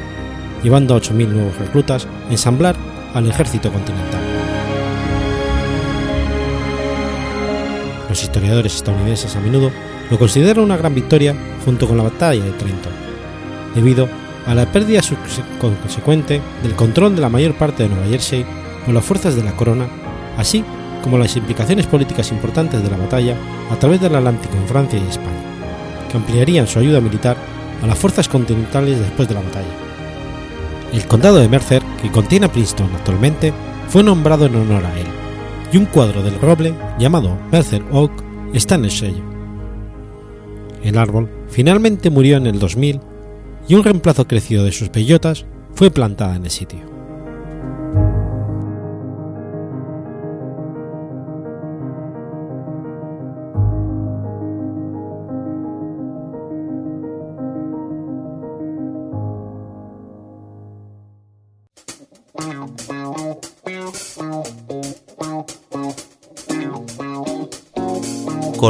[0.64, 2.76] llevando a 8.000 nuevos reclutas a ensamblar
[3.14, 4.22] al ejército continental.
[8.10, 9.72] Los historiadores estadounidenses a menudo
[10.10, 12.92] lo consideran una gran victoria junto con la batalla de Trenton,
[13.74, 14.10] debido
[14.46, 15.02] a la pérdida
[15.60, 18.46] consecuente del control de la mayor parte de Nueva Jersey
[18.86, 19.88] por las fuerzas de la corona,
[20.38, 20.64] así
[21.02, 23.36] como las implicaciones políticas importantes de la batalla
[23.72, 25.44] a través del Atlántico en Francia y España,
[26.10, 27.38] que ampliarían su ayuda militar
[27.82, 29.81] a las fuerzas continentales después de la batalla.
[30.94, 33.54] El condado de Mercer, que contiene a Princeton actualmente,
[33.88, 35.08] fue nombrado en honor a él,
[35.72, 38.12] y un cuadro del roble llamado Mercer Oak
[38.54, 39.24] está en el sello.
[40.84, 43.00] El árbol finalmente murió en el 2000
[43.68, 46.91] y un reemplazo crecido de sus bellotas fue plantada en el sitio.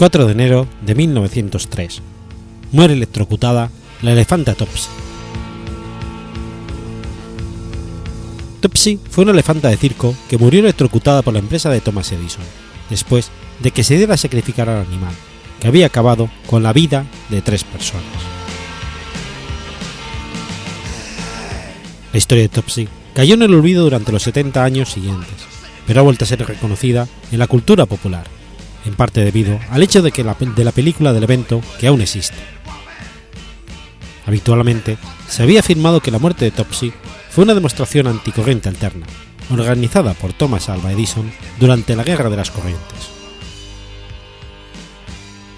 [0.00, 2.00] ...4 de enero de 1903...
[2.72, 4.88] ...muere electrocutada la elefanta Topsy.
[8.60, 12.46] Topsy fue una elefanta de circo que murió electrocutada por la empresa de Thomas Edison,
[12.88, 15.12] después de que se diera a sacrificar al animal,
[15.60, 18.06] que había acabado con la vida de tres personas.
[22.10, 25.36] La historia de Topsy cayó en el olvido durante los 70 años siguientes,
[25.86, 28.39] pero ha vuelto a ser reconocida en la cultura popular,
[28.84, 32.00] en parte debido al hecho de que la, de la película del evento que aún
[32.00, 32.36] existe.
[34.26, 34.96] Habitualmente
[35.28, 36.92] se había afirmado que la muerte de Topsy
[37.30, 39.06] fue una demostración anticorriente alterna,
[39.50, 43.10] organizada por Thomas Alva Edison durante la Guerra de las Corrientes.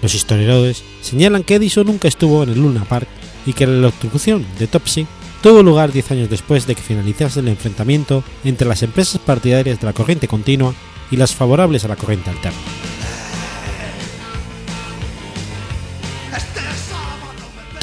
[0.01, 3.07] Los historiadores señalan que Edison nunca estuvo en el Luna Park
[3.45, 5.07] y que la electrocución de Topsy
[5.41, 9.85] tuvo lugar 10 años después de que finalizase el enfrentamiento entre las empresas partidarias de
[9.85, 10.73] la corriente continua
[11.11, 12.59] y las favorables a la corriente alterna.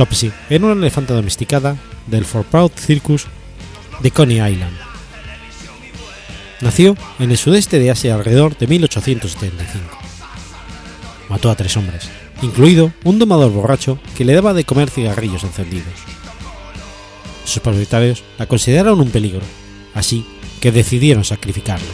[0.00, 3.26] Topsy era una elefanta domesticada del Fort Proud Circus
[4.00, 4.74] de Coney Island.
[6.62, 9.98] Nació en el sudeste de Asia alrededor de 1875.
[11.28, 12.08] Mató a tres hombres,
[12.40, 15.92] incluido un domador borracho que le daba de comer cigarrillos encendidos.
[17.44, 19.42] Sus propietarios la consideraron un peligro,
[19.92, 20.24] así
[20.62, 21.84] que decidieron sacrificarla.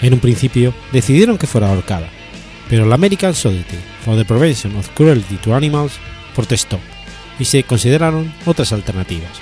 [0.00, 2.08] En un principio decidieron que fuera ahorcada,
[2.68, 5.92] pero la American Society for the Prevention of Cruelty to Animals
[6.34, 6.78] protestó
[7.38, 9.32] y se consideraron otras alternativas.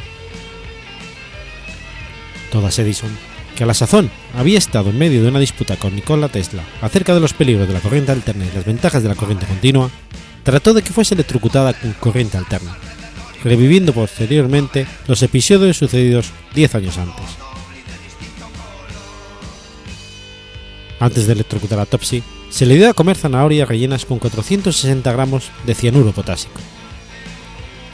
[2.51, 3.11] Thomas Edison,
[3.57, 7.15] que a la sazón había estado en medio de una disputa con Nikola Tesla acerca
[7.15, 9.91] de los peligros de la corriente alterna y las ventajas de la corriente continua,
[10.43, 12.77] trató de que fuese electrocutada con corriente alterna,
[13.43, 17.25] reviviendo posteriormente los episodios sucedidos 10 años antes.
[21.01, 25.51] Antes de electrocutar a Topsy, se le dio a comer zanahorias rellenas con 460 gramos
[25.65, 26.61] de cianuro potásico.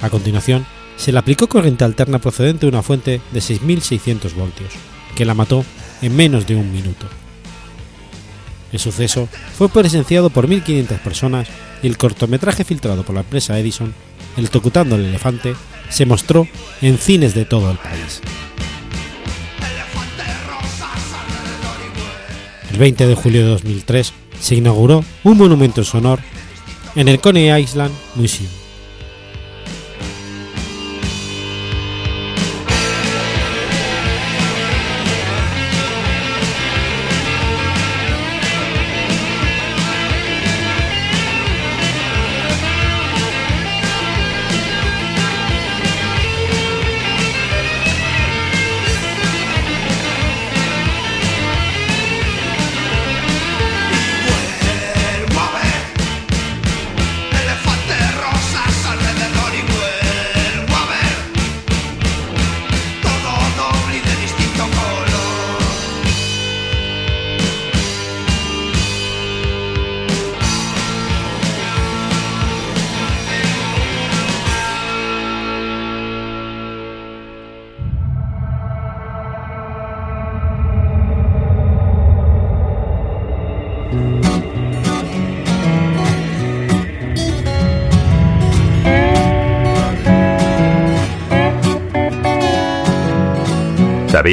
[0.03, 0.66] A continuación,
[0.97, 4.73] se le aplicó corriente alterna procedente de una fuente de 6.600 voltios,
[5.14, 5.64] que la mató
[6.03, 7.07] en menos de un minuto.
[8.73, 11.47] El suceso fue presenciado por 1.500 personas
[11.81, 13.94] y el cortometraje filtrado por la empresa Edison,
[14.37, 15.55] Electrocutando al elefante,
[15.88, 16.47] se mostró
[16.81, 18.21] en cines de todo el país.
[22.71, 26.20] El 20 de julio de 2003 se inauguró un monumento en su honor
[26.94, 28.58] en el Coney Island Museum.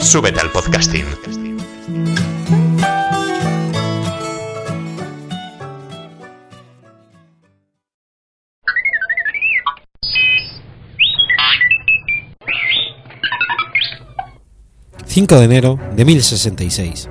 [0.00, 1.04] Súbete al podcasting.
[15.06, 17.08] 5 de enero de 1066.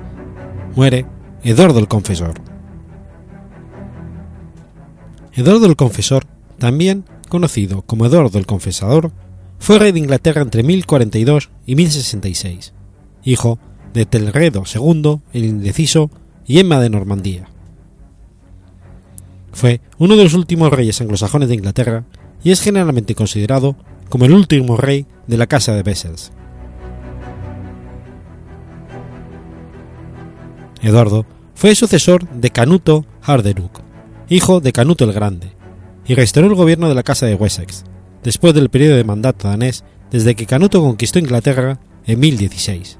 [0.74, 1.04] Muere
[1.42, 2.40] Eduardo el Confesor.
[5.34, 6.24] Eduardo el Confesor,
[6.58, 9.12] también conocido como Eduardo el Confesador,
[9.58, 12.72] fue rey de Inglaterra entre 1042 y 1066,
[13.32, 13.58] hijo
[13.92, 16.10] de Telredo II el Indeciso
[16.46, 17.48] y Emma de Normandía.
[19.52, 22.04] Fue uno de los últimos reyes anglosajones de Inglaterra
[22.42, 23.76] y es generalmente considerado
[24.08, 26.32] como el último rey de la Casa de Bessels.
[30.80, 33.80] Eduardo fue sucesor de Canuto Harderuk,
[34.28, 35.50] hijo de Canuto el Grande,
[36.06, 37.84] y restauró el gobierno de la Casa de Wessex,
[38.22, 42.97] después del periodo de mandato danés desde que Canuto conquistó Inglaterra en 1016.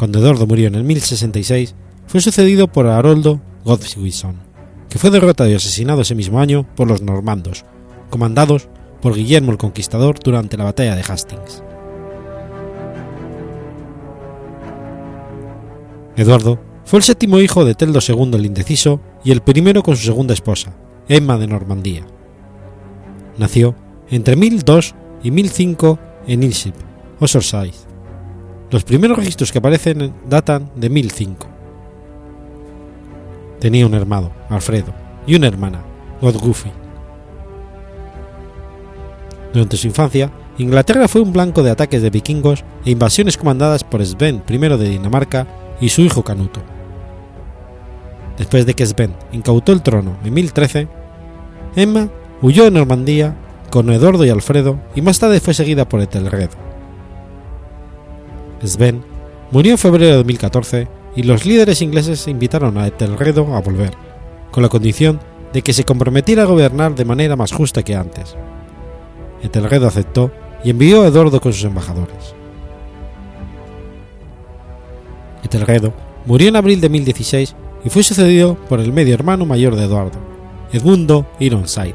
[0.00, 1.74] Cuando Eduardo murió en el 1066,
[2.06, 4.34] fue sucedido por Haroldo Godwinson,
[4.88, 7.66] que fue derrotado y asesinado ese mismo año por los normandos,
[8.08, 8.70] comandados
[9.02, 11.62] por Guillermo el Conquistador durante la batalla de Hastings.
[16.16, 20.06] Eduardo fue el séptimo hijo de Teldo II el Indeciso y el primero con su
[20.06, 20.74] segunda esposa,
[21.10, 22.06] Emma de Normandía.
[23.36, 23.74] Nació
[24.08, 26.72] entre 1002 y 1005 en Inship,
[27.18, 27.89] Oxfordshire.
[28.70, 31.48] Los primeros registros que aparecen datan de 1005.
[33.58, 34.94] Tenía un hermano, Alfredo,
[35.26, 35.82] y una hermana,
[36.20, 36.70] Godgufi.
[39.52, 44.04] Durante su infancia, Inglaterra fue un blanco de ataques de vikingos e invasiones comandadas por
[44.06, 45.46] Sven I de Dinamarca
[45.80, 46.60] y su hijo Canuto.
[48.38, 50.88] Después de que Sven incautó el trono en 1013,
[51.74, 52.08] Emma
[52.40, 53.36] huyó a Normandía
[53.70, 56.69] con Eduardo y Alfredo y más tarde fue seguida por Etelredo.
[58.62, 59.02] Sven
[59.50, 63.92] murió en febrero de 1014 y los líderes ingleses invitaron a Etelredo a volver,
[64.50, 65.20] con la condición
[65.52, 68.36] de que se comprometiera a gobernar de manera más justa que antes.
[69.42, 70.30] Etelredo aceptó
[70.62, 72.34] y envió a Eduardo con sus embajadores.
[75.42, 75.92] Etelredo
[76.26, 80.18] murió en abril de 1016 y fue sucedido por el medio hermano mayor de Eduardo,
[80.72, 81.94] Edmundo Ironside,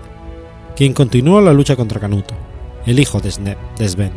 [0.76, 2.34] quien continuó la lucha contra Canuto,
[2.86, 4.12] el hijo de, Sven.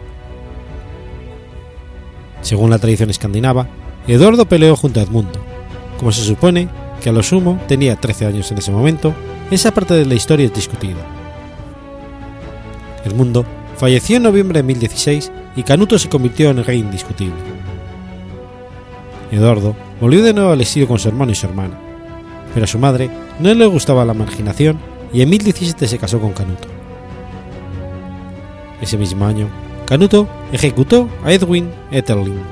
[2.43, 3.68] Según la tradición escandinava,
[4.07, 5.41] Eduardo peleó junto a Edmundo.
[5.99, 6.68] Como se supone
[7.03, 9.14] que a lo sumo tenía 13 años en ese momento,
[9.51, 10.99] esa parte de la historia es discutida.
[13.05, 13.45] Edmundo
[13.76, 17.36] falleció en noviembre de 1016 y Canuto se convirtió en rey indiscutible.
[19.30, 21.78] Eduardo volvió de nuevo al exilio con su hermano y su hermana,
[22.55, 23.11] pero a su madre
[23.41, 24.78] no le gustaba la marginación
[25.12, 26.68] y en 1017 se casó con Canuto.
[28.80, 29.49] Ese mismo año,
[29.89, 32.43] Canuto ejecutó a Edwin Etterling,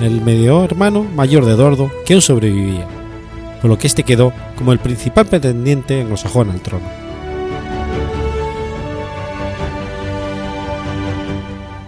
[0.00, 2.86] el medio hermano mayor de Eduardo que aún sobrevivía,
[3.60, 6.86] por lo que este quedó como el principal pretendiente anglosajón al trono.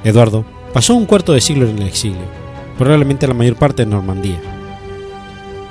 [0.02, 2.26] Eduardo pasó un cuarto de siglo en el exilio,
[2.76, 4.40] probablemente la mayor parte en Normandía.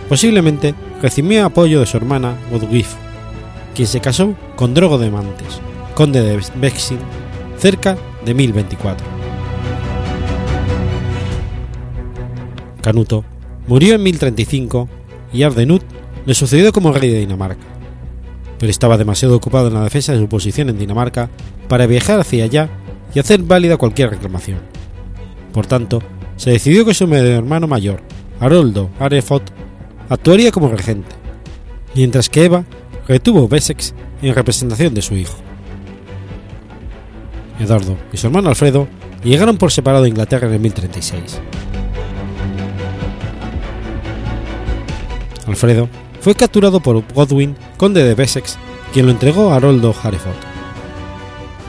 [0.08, 2.94] Posiblemente recibió apoyo de su hermana Godwif,
[3.76, 5.60] quien se casó con Drogo de Mantes,
[5.96, 7.00] conde de Bexin,
[7.58, 9.16] cerca de 1024.
[12.82, 13.24] Canuto
[13.68, 14.88] murió en 1035
[15.34, 15.84] y Ardenut
[16.26, 17.66] le sucedió como rey de Dinamarca,
[18.60, 21.30] pero estaba demasiado ocupado en la defensa de su posición en Dinamarca
[21.68, 22.70] para viajar hacia allá
[23.14, 24.60] y hacer válida cualquier reclamación.
[25.54, 26.02] Por tanto,
[26.36, 28.02] se decidió que su medio hermano mayor,
[28.40, 29.44] Haroldo Arefot,
[30.10, 31.16] actuaría como regente,
[31.96, 32.66] mientras que Eva
[33.08, 35.38] retuvo Wessex en representación de su hijo.
[37.60, 38.88] Eduardo y su hermano Alfredo
[39.24, 41.42] llegaron por separado a Inglaterra en 1036.
[45.48, 45.89] Alfredo
[46.20, 48.58] fue capturado por Godwin, conde de Wessex,
[48.93, 50.36] quien lo entregó a Haroldo Hereford.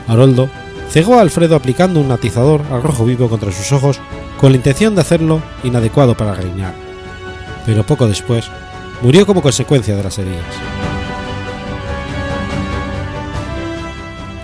[0.07, 0.49] Haroldo
[0.89, 3.99] cegó a Alfredo aplicando un atizador al rojo vivo contra sus ojos
[4.39, 6.73] con la intención de hacerlo inadecuado para reinar,
[7.65, 8.45] pero poco después
[9.01, 10.45] murió como consecuencia de las heridas.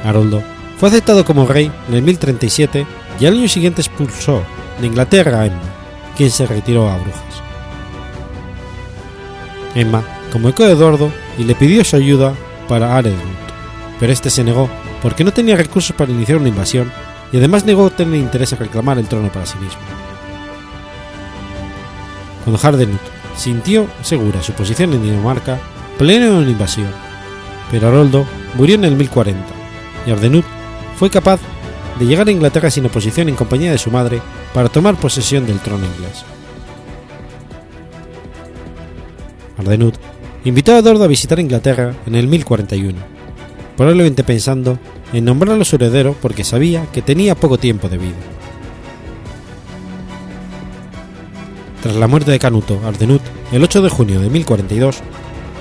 [0.03, 0.43] Haroldo
[0.77, 2.85] fue aceptado como rey en el 1037
[3.19, 4.43] y al año siguiente expulsó
[4.79, 5.61] de Inglaterra a Emma,
[6.15, 7.44] quien se retiró a Brujas.
[9.75, 12.33] Emma convocó a Eduardo y le pidió su ayuda
[12.67, 13.21] para Aredrunt,
[13.99, 14.69] pero este se negó
[15.01, 16.91] porque no tenía recursos para iniciar una invasión
[17.31, 19.79] y además negó tener interés en reclamar el trono para sí mismo.
[22.43, 23.01] Cuando Hardenut
[23.35, 25.59] sintió segura su posición en Dinamarca,
[25.97, 26.91] planeó una invasión,
[27.69, 29.43] pero Haroldo murió en el 1040
[30.07, 30.45] y Ardenut
[30.97, 31.39] fue capaz
[31.99, 34.21] de llegar a Inglaterra sin oposición en compañía de su madre
[34.53, 36.23] para tomar posesión del trono inglés.
[39.57, 39.95] Ardenut
[40.43, 42.99] invitó a Eduardo a visitar Inglaterra en el 1041,
[43.77, 44.77] probablemente pensando
[45.13, 48.15] en nombrarlo su heredero porque sabía que tenía poco tiempo de vida.
[51.81, 54.97] Tras la muerte de Canuto Ardenut el 8 de junio de 1042,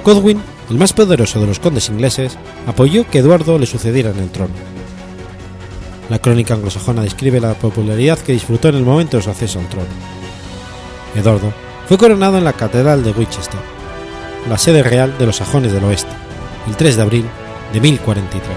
[0.05, 0.41] Godwin,
[0.71, 4.55] el más poderoso de los condes ingleses, apoyó que Eduardo le sucediera en el trono.
[6.09, 9.69] La crónica anglosajona describe la popularidad que disfrutó en el momento de su acceso al
[9.69, 9.89] trono.
[11.15, 11.53] Eduardo
[11.89, 13.61] fue coronado en la Catedral de Winchester,
[14.49, 16.13] la sede real de los sajones del oeste,
[16.67, 17.27] el 3 de abril
[17.73, 18.57] de 1043.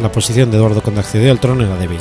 [0.00, 2.00] La posición de Eduardo cuando accedió al trono era débil.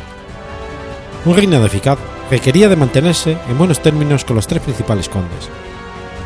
[1.26, 2.00] Un reinado eficaz
[2.32, 5.50] requería de mantenerse en buenos términos con los tres principales condes,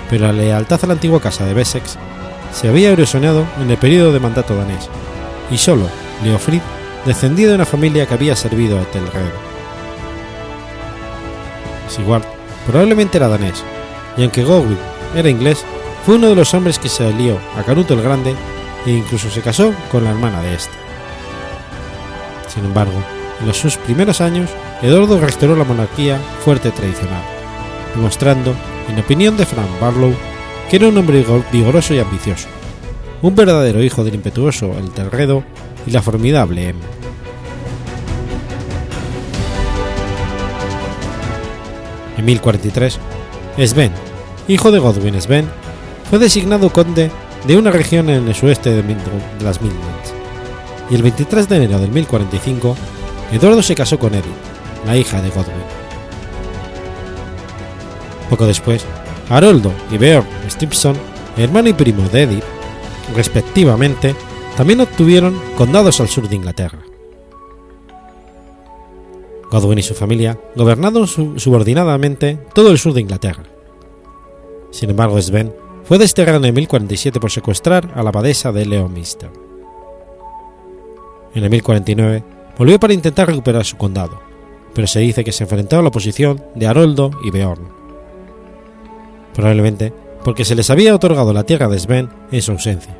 [0.09, 1.97] pero la lealtad a la antigua casa de Wessex
[2.53, 4.87] se había erosionado en el periodo de mandato danés,
[5.49, 5.89] y solo
[6.23, 6.61] Leofrid
[7.05, 9.31] descendía de una familia que había servido a Ethelred.
[11.89, 12.32] Sigurd
[12.65, 13.63] probablemente era danés,
[14.17, 14.77] y aunque Godwin
[15.15, 15.63] era inglés,
[16.05, 18.35] fue uno de los hombres que se alió a Canuto el Grande
[18.85, 20.73] e incluso se casó con la hermana de este.
[22.53, 23.01] Sin embargo,
[23.45, 24.49] en sus primeros años,
[24.81, 27.23] Eduardo restauró la monarquía fuerte tradicional,
[27.95, 28.53] demostrando,
[28.89, 30.13] en opinión de Frank Barlow,
[30.69, 32.47] que era un hombre vigoroso y ambicioso,
[33.21, 35.43] un verdadero hijo del impetuoso El Terredo
[35.87, 36.79] y la formidable M.
[42.23, 42.99] En 1043,
[43.67, 43.91] Sven,
[44.47, 45.45] hijo de Godwin Sven,
[46.09, 47.11] fue designado conde
[47.45, 48.81] de una región en el sueste de,
[49.41, 50.13] las Midlands,
[50.89, 52.77] y el 23 de enero del 1045,
[53.33, 54.23] Eduardo se casó con Edith,
[54.85, 55.53] la hija de Godwin.
[58.29, 58.85] Poco después,
[59.27, 60.95] Haroldo y Beorn Stimson,
[61.35, 62.45] hermano y primo de Edith,
[63.17, 64.15] respectivamente,
[64.55, 66.79] también obtuvieron condados al sur de Inglaterra.
[69.53, 73.43] Godwin y su familia gobernaron subordinadamente todo el sur de Inglaterra.
[74.71, 79.29] Sin embargo, Sven fue desterrado en 1047 por secuestrar a la abadesa de Leominster.
[81.35, 82.23] En el 1049
[82.57, 84.19] volvió para intentar recuperar su condado,
[84.73, 87.67] pero se dice que se enfrentó a la oposición de Haroldo y Beorn.
[89.35, 89.93] Probablemente
[90.23, 92.97] porque se les había otorgado la tierra de Sven en su ausencia.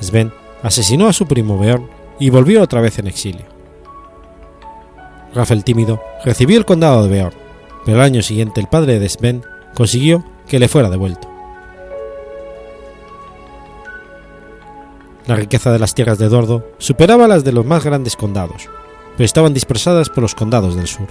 [0.00, 3.51] Sven asesinó a su primo Beorn y volvió otra vez en exilio.
[5.34, 7.36] Rafael Tímido recibió el condado de Beorn,
[7.84, 9.42] pero al año siguiente el padre de Sven
[9.74, 11.28] consiguió que le fuera devuelto.
[15.26, 18.68] La riqueza de las tierras de Eduardo superaba las de los más grandes condados,
[19.16, 21.06] pero estaban dispersadas por los condados del sur.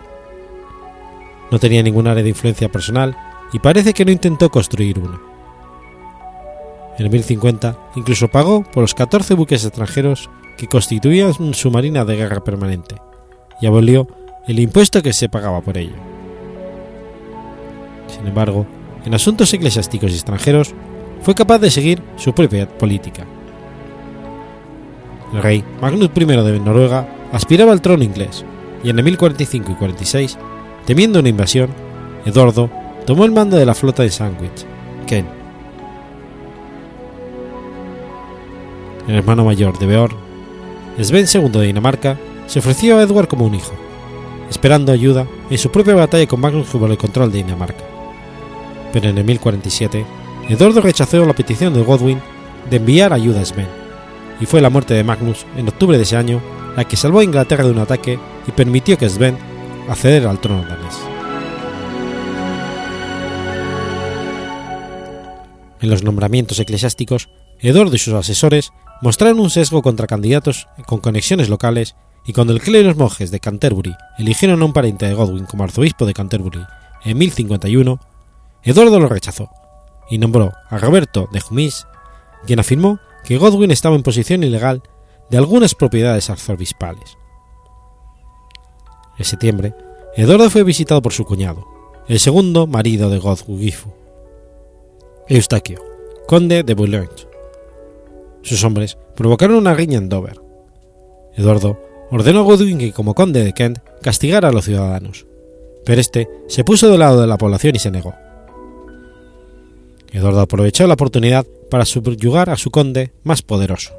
[1.49, 3.17] No tenía ningún área de influencia personal
[3.53, 5.19] y parece que no intentó construir una.
[6.97, 12.17] En el 1050 incluso pagó por los 14 buques extranjeros que constituían su marina de
[12.17, 13.01] guerra permanente
[13.61, 14.07] y abolió
[14.47, 15.95] el impuesto que se pagaba por ello.
[18.07, 18.65] Sin embargo,
[19.05, 20.73] en asuntos eclesiásticos y extranjeros
[21.21, 23.25] fue capaz de seguir su propia política.
[25.33, 28.43] El rey Magnus I de Noruega aspiraba al trono inglés
[28.83, 30.37] y en el 1045 y 46,
[30.85, 31.69] temiendo una invasión,
[32.25, 32.69] Eduardo
[33.05, 34.65] tomó el mando de la flota de Sandwich,
[35.07, 35.25] Ken.
[39.07, 40.15] El hermano mayor de Beorn,
[40.99, 42.17] Sven II de Dinamarca,
[42.51, 43.71] se ofreció a Edward como un hijo,
[44.49, 47.85] esperando ayuda en su propia batalla con Magnus por el control de Dinamarca.
[48.91, 50.05] Pero en el 1047,
[50.49, 52.19] Eduardo rechazó la petición de Godwin
[52.69, 53.69] de enviar ayuda a Sven,
[54.41, 56.41] y fue la muerte de Magnus en octubre de ese año
[56.75, 59.37] la que salvó a Inglaterra de un ataque y permitió que Sven
[59.87, 60.99] accediera al trono danés.
[65.79, 67.29] En los nombramientos eclesiásticos,
[67.61, 71.95] Eduardo y sus asesores mostraron un sesgo contra candidatos con conexiones locales
[72.25, 75.45] y cuando el clero y los monjes de Canterbury eligieron a un pariente de Godwin
[75.45, 76.65] como arzobispo de Canterbury
[77.03, 77.99] en 1051,
[78.63, 79.49] Eduardo lo rechazó
[80.09, 81.87] y nombró a Roberto de Jumis,
[82.45, 84.83] quien afirmó que Godwin estaba en posición ilegal
[85.29, 87.17] de algunas propiedades arzobispales.
[89.17, 89.73] En septiembre,
[90.15, 91.65] Eduardo fue visitado por su cuñado,
[92.07, 93.73] el segundo marido de Godwin,
[95.27, 95.81] Eustaquio,
[96.27, 97.09] conde de Boulogne.
[98.41, 100.41] Sus hombres provocaron una riña en Dover.
[101.35, 101.79] Eduardo
[102.11, 105.25] ordenó a Godwin que como conde de Kent castigara a los ciudadanos,
[105.85, 108.13] pero este se puso del lado de la población y se negó.
[110.11, 113.93] Eduardo aprovechó la oportunidad para subyugar a su conde más poderoso.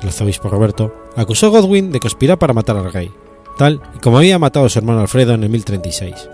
[0.00, 3.10] El arzobispo Roberto acusó a Godwin de conspirar para matar al rey,
[3.58, 6.28] tal y como había matado a su hermano Alfredo en el 1036.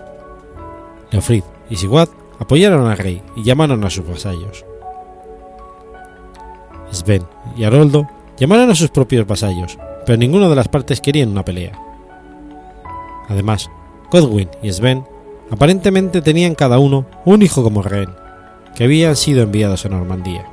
[1.11, 4.63] Leofrid y Sigurd apoyaron al rey y llamaron a sus vasallos.
[6.91, 7.25] Sven
[7.57, 11.79] y Haroldo llamaron a sus propios vasallos, pero ninguna de las partes querían una pelea.
[13.27, 13.69] Además,
[14.11, 15.03] Godwin y Sven
[15.49, 18.09] aparentemente tenían cada uno un hijo como rehén,
[18.75, 20.45] que habían sido enviados a Normandía.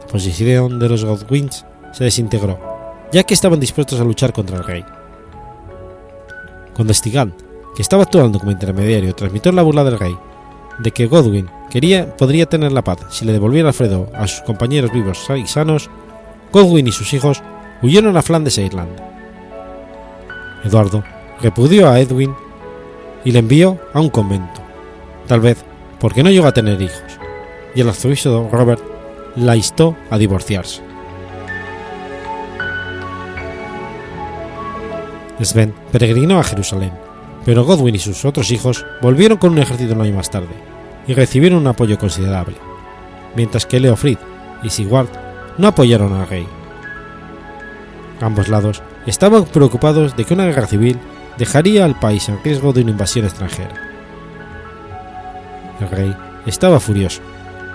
[0.00, 2.58] La posición de los Godwins se desintegró,
[3.12, 4.84] ya que estaban dispuestos a luchar contra el rey.
[6.74, 7.34] Cuando Stigand,
[7.74, 10.16] que estaba actuando como intermediario, transmitió la burla del rey
[10.78, 14.92] de que Godwin quería, podría tener la paz si le devolviera Alfredo a sus compañeros
[14.92, 15.88] vivos y sanos,
[16.52, 17.42] Godwin y sus hijos
[17.80, 19.08] huyeron a Flandes e Irlanda.
[20.64, 21.02] Eduardo
[21.40, 22.34] repudió a Edwin
[23.24, 24.60] y le envió a un convento,
[25.26, 25.64] tal vez
[25.98, 27.18] porque no llegó a tener hijos,
[27.74, 28.82] y el arzobispo Robert
[29.36, 30.82] la instó a divorciarse.
[35.40, 36.92] Sven peregrinó a Jerusalén,
[37.46, 40.69] pero Godwin y sus otros hijos volvieron con un ejército un año más tarde
[41.06, 42.56] y recibieron un apoyo considerable,
[43.34, 44.18] mientras que Leofrid
[44.62, 45.08] y Sigurd
[45.58, 46.46] no apoyaron al rey.
[48.20, 50.98] Ambos lados estaban preocupados de que una guerra civil
[51.38, 53.74] dejaría al país en riesgo de una invasión extranjera.
[55.80, 57.22] El rey estaba furioso,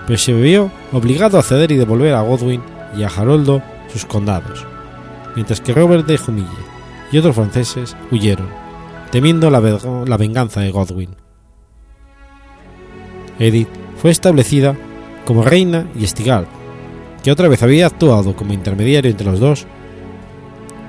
[0.06, 2.62] pero se vio obligado a ceder y devolver a Godwin
[2.96, 3.60] y a Haroldo
[3.92, 4.64] sus condados,
[5.34, 6.46] mientras que Robert de Jumille
[7.10, 8.48] y otros franceses huyeron,
[9.10, 11.25] temiendo la venganza de Godwin.
[13.38, 14.76] Edith fue establecida
[15.24, 16.46] como reina y Stigard,
[17.22, 19.66] que otra vez había actuado como intermediario entre los dos,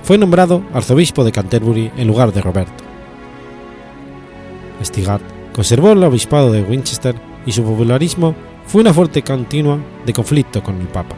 [0.04, 2.84] fue nombrado arzobispo de Canterbury en lugar de Roberto.
[4.84, 5.22] Stigard
[5.54, 8.36] conservó el obispado de Winchester y su popularismo
[8.68, 11.16] fue una fuerte continua de conflicto con el Papa.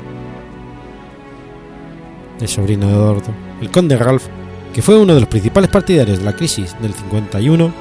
[2.39, 4.27] El sobrino de Eduardo, el conde Ralph,
[4.73, 7.73] que fue uno de los principales partidarios de la crisis del 51,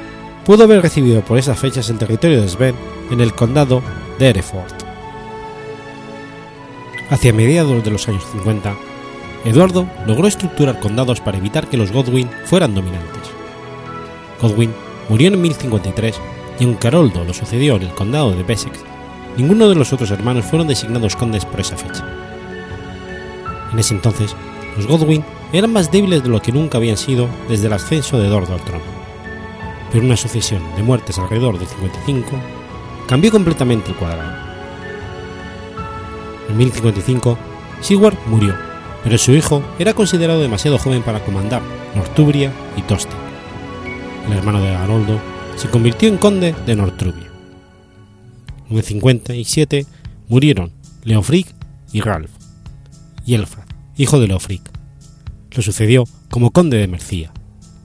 [0.44, 2.74] pudo haber recibido por esas fechas el territorio de Sven
[3.10, 3.82] en el condado
[4.18, 4.72] de Hereford.
[7.10, 8.76] Hacia mediados de los años 50,
[9.44, 13.22] Eduardo logró estructurar condados para evitar que los Godwin fueran dominantes.
[14.42, 14.72] Godwin
[15.08, 16.20] murió en 1053
[16.60, 18.78] y aunque Haroldo lo sucedió en el condado de Wessex,
[19.36, 22.04] ninguno de los otros hermanos fueron designados condes por esa fecha.
[23.72, 24.34] En ese entonces,
[24.76, 28.26] los Godwin eran más débiles de lo que nunca habían sido desde el ascenso de
[28.26, 28.84] Eduardo al trono.
[29.92, 32.57] Pero una sucesión de muertes alrededor del 55
[33.08, 34.46] cambió completamente el cuadrado.
[36.48, 37.36] En 1055,
[37.80, 38.68] Sigurd murió
[39.02, 41.62] pero su hijo era considerado demasiado joven para comandar
[41.94, 43.16] Northumbria y Tostig.
[44.26, 45.20] El hermano de Haroldo
[45.56, 47.28] se convirtió en conde de Northumbria.
[48.68, 49.86] En el 57
[50.28, 50.72] murieron
[51.04, 51.54] Leofric
[51.92, 52.30] y Ralph,
[53.24, 53.64] y Elfrad,
[53.96, 54.62] hijo de Leofric.
[55.52, 57.32] Lo sucedió como conde de Mercia,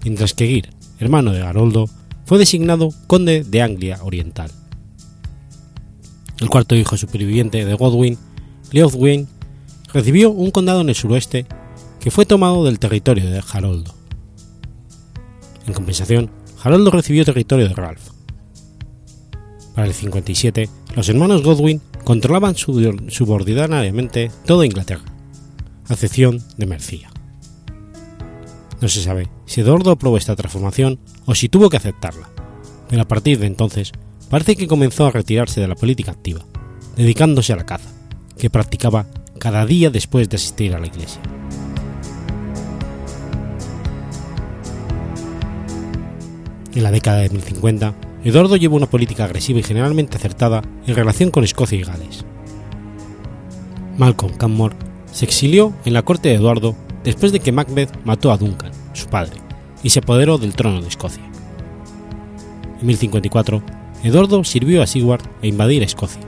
[0.04, 0.70] mientras que Gir,
[1.00, 1.90] hermano de Haroldo,
[2.26, 4.52] fue designado conde de Anglia Oriental.
[6.40, 8.18] El cuarto hijo superviviente de Godwin,
[8.72, 9.28] Leofwin,
[9.94, 11.46] recibió un condado en el suroeste
[12.00, 13.94] que fue tomado del territorio de Haroldo.
[15.66, 16.32] En compensación,
[16.62, 18.10] Haroldo recibió territorio de Ralph.
[19.76, 25.06] Para el 57, los hermanos Godwin controlaban subordinariamente toda Inglaterra,
[25.90, 27.10] a excepción de Mercia.
[28.82, 32.30] No se sabe si Eduardo aprobó esta transformación o si tuvo que aceptarla,
[32.90, 33.94] pero a partir de entonces
[34.34, 36.44] parece que comenzó a retirarse de la política activa,
[36.96, 37.92] dedicándose a la caza,
[38.36, 39.06] que practicaba
[39.38, 41.22] cada día después de asistir a la iglesia.
[46.74, 51.30] En la década de 1050, Eduardo llevó una política agresiva y generalmente acertada en relación
[51.30, 52.26] con Escocia y Gales.
[54.00, 54.76] Malcolm Canmore
[55.12, 59.06] se exilió en la corte de Eduardo después de que Macbeth mató a Duncan, su
[59.10, 59.38] padre,
[59.84, 61.24] y se apoderó del trono de Escocia.
[62.82, 66.22] En 1054, Eduardo sirvió a Sigurd a invadir Escocia.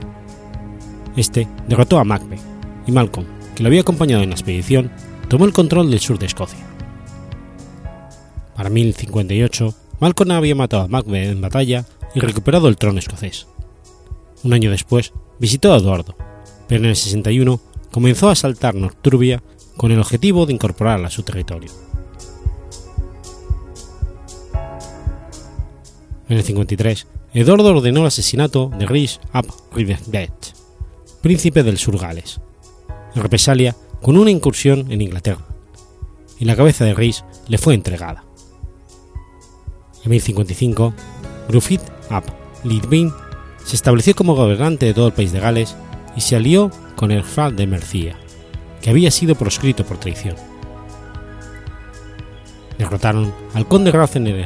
[1.14, 2.40] Este derrotó a Macbeth
[2.86, 4.90] y Malcolm, que lo había acompañado en la expedición,
[5.28, 6.64] tomó el control del sur de Escocia.
[8.54, 13.46] Para 1058, Malcolm había matado a Macbeth en batalla y recuperado el trono escocés.
[14.42, 16.16] Un año después, visitó a Eduardo,
[16.68, 17.60] pero en el 61
[17.92, 19.42] comenzó a asaltar Northumbria
[19.76, 21.70] con el objetivo de incorporarla a su territorio.
[26.28, 30.30] En el 53, Eduardo ordenó el asesinato de Rhys ap Rivendell,
[31.22, 32.40] príncipe del sur Gales,
[33.14, 35.46] en represalia con una incursión en Inglaterra,
[36.38, 38.24] y la cabeza de Rhys le fue entregada.
[40.04, 40.94] En 1055,
[41.48, 42.24] Gruffydd ap
[42.64, 43.12] Lidwin
[43.64, 45.76] se estableció como gobernante de todo el país de Gales
[46.16, 48.16] y se alió con el Fral de Mercia,
[48.82, 50.34] que había sido proscrito por traición.
[52.78, 54.44] Derrotaron al conde Rothen en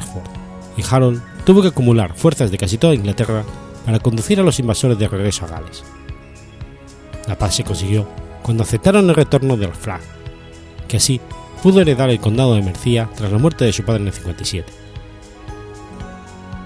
[0.77, 3.43] y Harold tuvo que acumular fuerzas de casi toda Inglaterra
[3.85, 5.83] para conducir a los invasores de regreso a Gales.
[7.27, 8.07] La paz se consiguió
[8.41, 10.01] cuando aceptaron el retorno del Flag,
[10.87, 11.21] que así
[11.61, 14.71] pudo heredar el condado de Mercia tras la muerte de su padre en el 57.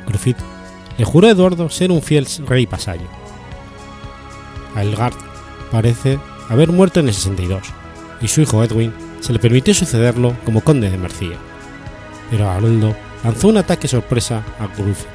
[0.07, 0.37] Griffith
[0.97, 3.07] le juró a Eduardo ser un fiel rey pasayo.
[4.75, 5.15] A Elgard
[5.71, 6.19] parece
[6.49, 7.63] haber muerto en el 62,
[8.21, 11.37] y su hijo Edwin se le permitió sucederlo como conde de Mercia,
[12.29, 12.95] pero Haroldo
[13.25, 15.07] lanzó un ataque sorpresa a Griffith.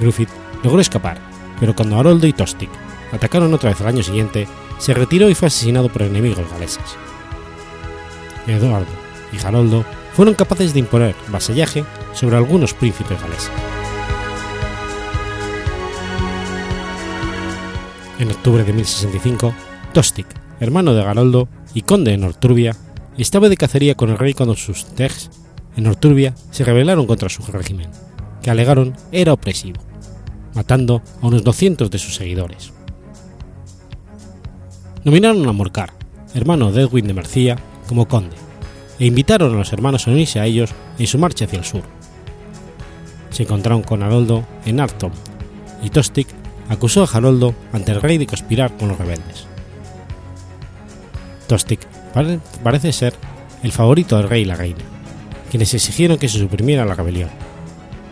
[0.00, 0.28] Griffith
[0.64, 1.16] logró escapar,
[1.60, 2.68] pero cuando Haroldo y Tostig
[3.12, 4.48] atacaron otra vez al año siguiente,
[4.78, 6.82] se retiró y fue asesinado por enemigos galeses.
[8.48, 8.90] Eduardo
[9.32, 13.52] y Haroldo fueron capaces de imponer vasallaje sobre algunos príncipes galeses.
[18.18, 19.54] En octubre de 1065,
[19.92, 20.26] Tostig,
[20.58, 22.74] hermano de Haroldo y conde de Norturbia,
[23.16, 25.30] estaba de cacería con el rey cuando sus tegs
[25.78, 27.88] en Norturbia se rebelaron contra su régimen,
[28.42, 29.80] que alegaron era opresivo,
[30.52, 32.72] matando a unos 200 de sus seguidores.
[35.04, 35.92] Nominaron a Morcar,
[36.34, 37.56] hermano de Edwin de Mercia,
[37.86, 38.34] como conde,
[38.98, 41.82] e invitaron a los hermanos a unirse a ellos en su marcha hacia el sur.
[43.30, 45.12] Se encontraron con Haroldo en Arthur,
[45.84, 46.26] y Tostig
[46.68, 49.46] acusó a Haroldo ante el rey de conspirar con los rebeldes.
[51.46, 51.78] Tostig
[52.64, 53.14] parece ser
[53.62, 54.97] el favorito del rey y la reina,
[55.50, 57.30] quienes exigieron que se suprimiera la rebelión,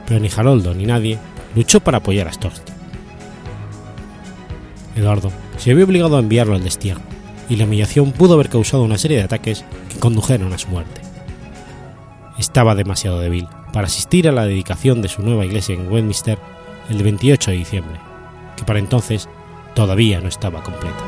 [0.07, 1.18] pero ni Haroldo ni nadie
[1.55, 2.74] luchó para apoyar a Tostig.
[4.95, 7.01] Eduardo se vio obligado a enviarlo al destierro,
[7.49, 11.01] y la humillación pudo haber causado una serie de ataques que condujeron a su muerte.
[12.39, 16.39] Estaba demasiado débil para asistir a la dedicación de su nueva iglesia en Westminster
[16.91, 18.01] el 28 de diciembre,
[18.57, 19.28] que para entonces
[19.74, 21.05] todavía no estaba completa.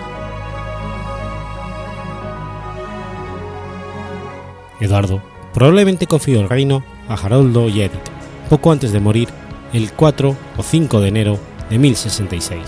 [4.80, 5.22] Eduardo
[5.53, 8.01] probablemente confió el reino a Haroldo y Edith
[8.49, 9.28] poco antes de morir
[9.72, 11.38] el 4 o 5 de enero
[11.68, 12.61] de 1066.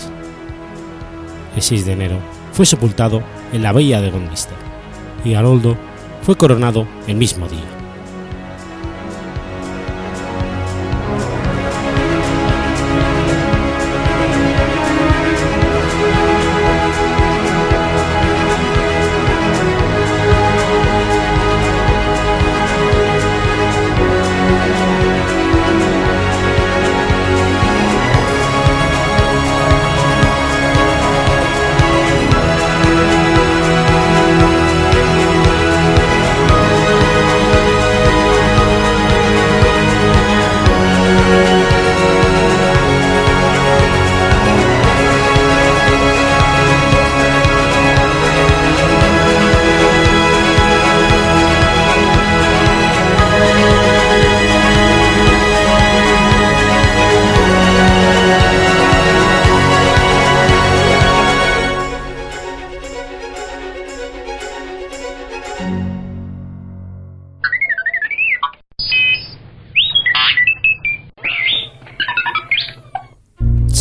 [1.55, 2.17] El 6 de enero
[2.53, 4.57] fue sepultado en la abadía de Westminster
[5.25, 5.75] y Haroldo
[6.21, 7.80] fue coronado el mismo día.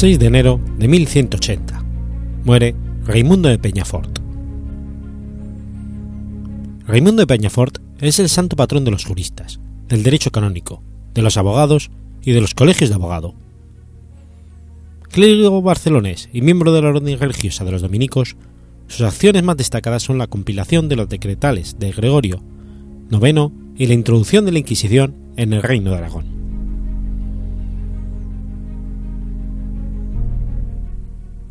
[0.01, 1.85] 6 de enero de 1180.
[2.45, 2.75] Muere
[3.05, 4.19] Raimundo de Peñafort.
[6.87, 10.83] Raimundo de Peñafort es el santo patrón de los juristas, del derecho canónico,
[11.13, 11.91] de los abogados
[12.23, 13.35] y de los colegios de abogado.
[15.11, 18.37] Clérigo barcelonés y miembro de la orden religiosa de los dominicos,
[18.89, 22.43] sus acciones más destacadas son la compilación de los decretales de Gregorio
[23.11, 26.40] IX y la introducción de la Inquisición en el Reino de Aragón.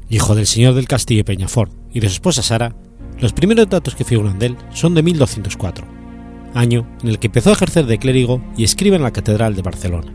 [0.09, 2.75] Hijo del señor del castillo Peñafort y de su esposa Sara,
[3.19, 5.85] los primeros datos que figuran de él son de 1204,
[6.55, 9.61] año en el que empezó a ejercer de clérigo y escribe en la Catedral de
[9.61, 10.13] Barcelona.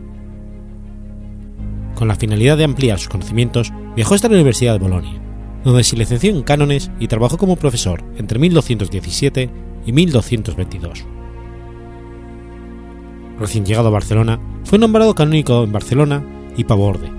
[1.95, 5.21] Con la finalidad de ampliar sus conocimientos, viajó hasta la Universidad de Bolonia,
[5.63, 9.49] donde se licenció en cánones y trabajó como profesor entre 1217
[9.85, 11.05] y 1222.
[13.39, 16.23] Recién llegado a Barcelona, fue nombrado canónico en Barcelona
[16.57, 17.11] y Pavorde,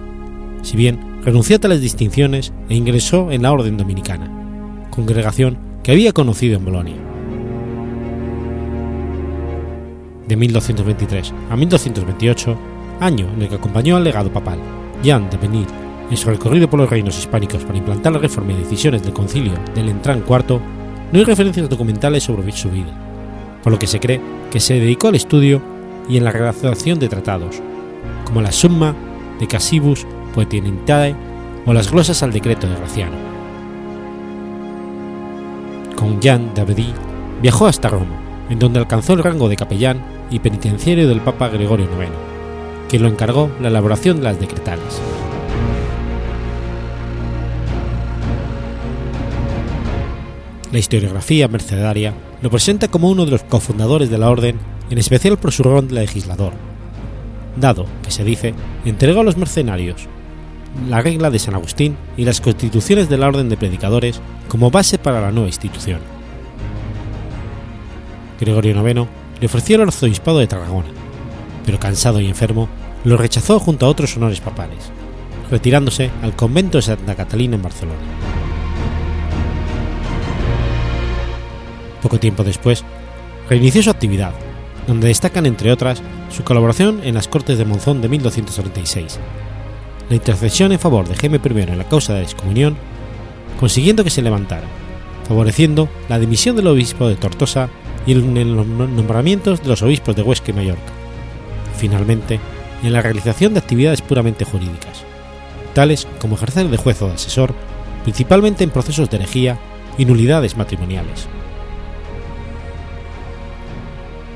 [0.62, 6.12] si bien renunció a tales distinciones e ingresó en la Orden Dominicana, congregación que había
[6.12, 6.94] conocido en Bolonia.
[10.28, 12.56] De 1223 a 1228,
[13.00, 14.60] año en el que acompañó al legado papal
[15.02, 15.66] Jean de Benil
[16.08, 19.54] en su recorrido por los reinos hispánicos para implantar la reforma y decisiones del concilio
[19.74, 20.60] del Entrán IV,
[21.10, 22.96] no hay referencias documentales sobre su vida,
[23.64, 24.20] por lo que se cree
[24.52, 25.60] que se dedicó al estudio
[26.08, 27.60] y en la redacción de tratados,
[28.24, 28.94] como la Summa
[29.40, 30.06] de Cassibus
[31.64, 33.16] O las glosas al decreto de Graciano.
[35.96, 36.92] Con Jean d'Abadie
[37.40, 38.20] viajó hasta Roma,
[38.50, 42.10] en donde alcanzó el rango de capellán y penitenciario del Papa Gregorio IX,
[42.88, 45.00] que lo encargó la elaboración de las decretales.
[50.70, 52.12] La historiografía mercedaria
[52.42, 54.58] lo presenta como uno de los cofundadores de la orden,
[54.90, 56.52] en especial por su rol de legislador,
[57.56, 60.08] dado que se dice entregó a los mercenarios
[60.88, 64.98] la regla de San Agustín y las constituciones de la orden de predicadores como base
[64.98, 66.00] para la nueva institución.
[68.40, 69.08] Gregorio IX
[69.40, 70.88] le ofreció el arzobispado de Tarragona,
[71.64, 72.68] pero cansado y enfermo,
[73.04, 74.90] lo rechazó junto a otros honores papales,
[75.50, 78.00] retirándose al convento de Santa Catalina en Barcelona.
[82.02, 82.84] Poco tiempo después,
[83.48, 84.32] reinició su actividad,
[84.86, 89.18] donde destacan entre otras su colaboración en las Cortes de Monzón de 1236,
[90.08, 92.76] la intercesión en favor de Jaime I en la causa de la excomunión,
[93.58, 94.66] consiguiendo que se levantara,
[95.26, 97.68] favoreciendo la dimisión del obispo de Tortosa
[98.06, 100.92] y los nombramientos de los obispos de Huesca y Mallorca.
[101.76, 102.38] Finalmente,
[102.82, 105.02] en la realización de actividades puramente jurídicas,
[105.74, 107.54] tales como ejercer de juez o de asesor,
[108.04, 109.58] principalmente en procesos de herejía
[109.98, 111.26] y nulidades matrimoniales.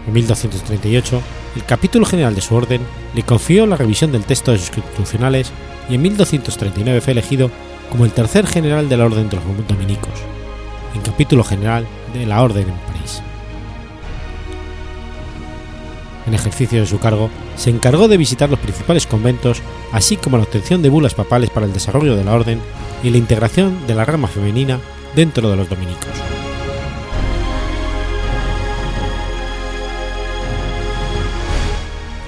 [0.07, 1.23] En 1238,
[1.57, 2.80] el capítulo general de su orden
[3.14, 5.53] le confió la revisión del texto de sus constitucionales
[5.88, 7.51] y en 1239 fue elegido
[7.90, 10.14] como el tercer general de la Orden de los Dominicos,
[10.94, 13.22] en capítulo general de la Orden en París.
[16.26, 20.44] En ejercicio de su cargo, se encargó de visitar los principales conventos, así como la
[20.44, 22.61] obtención de bulas papales para el desarrollo de la orden
[23.03, 24.78] y la integración de la rama femenina
[25.16, 26.12] dentro de los dominicos.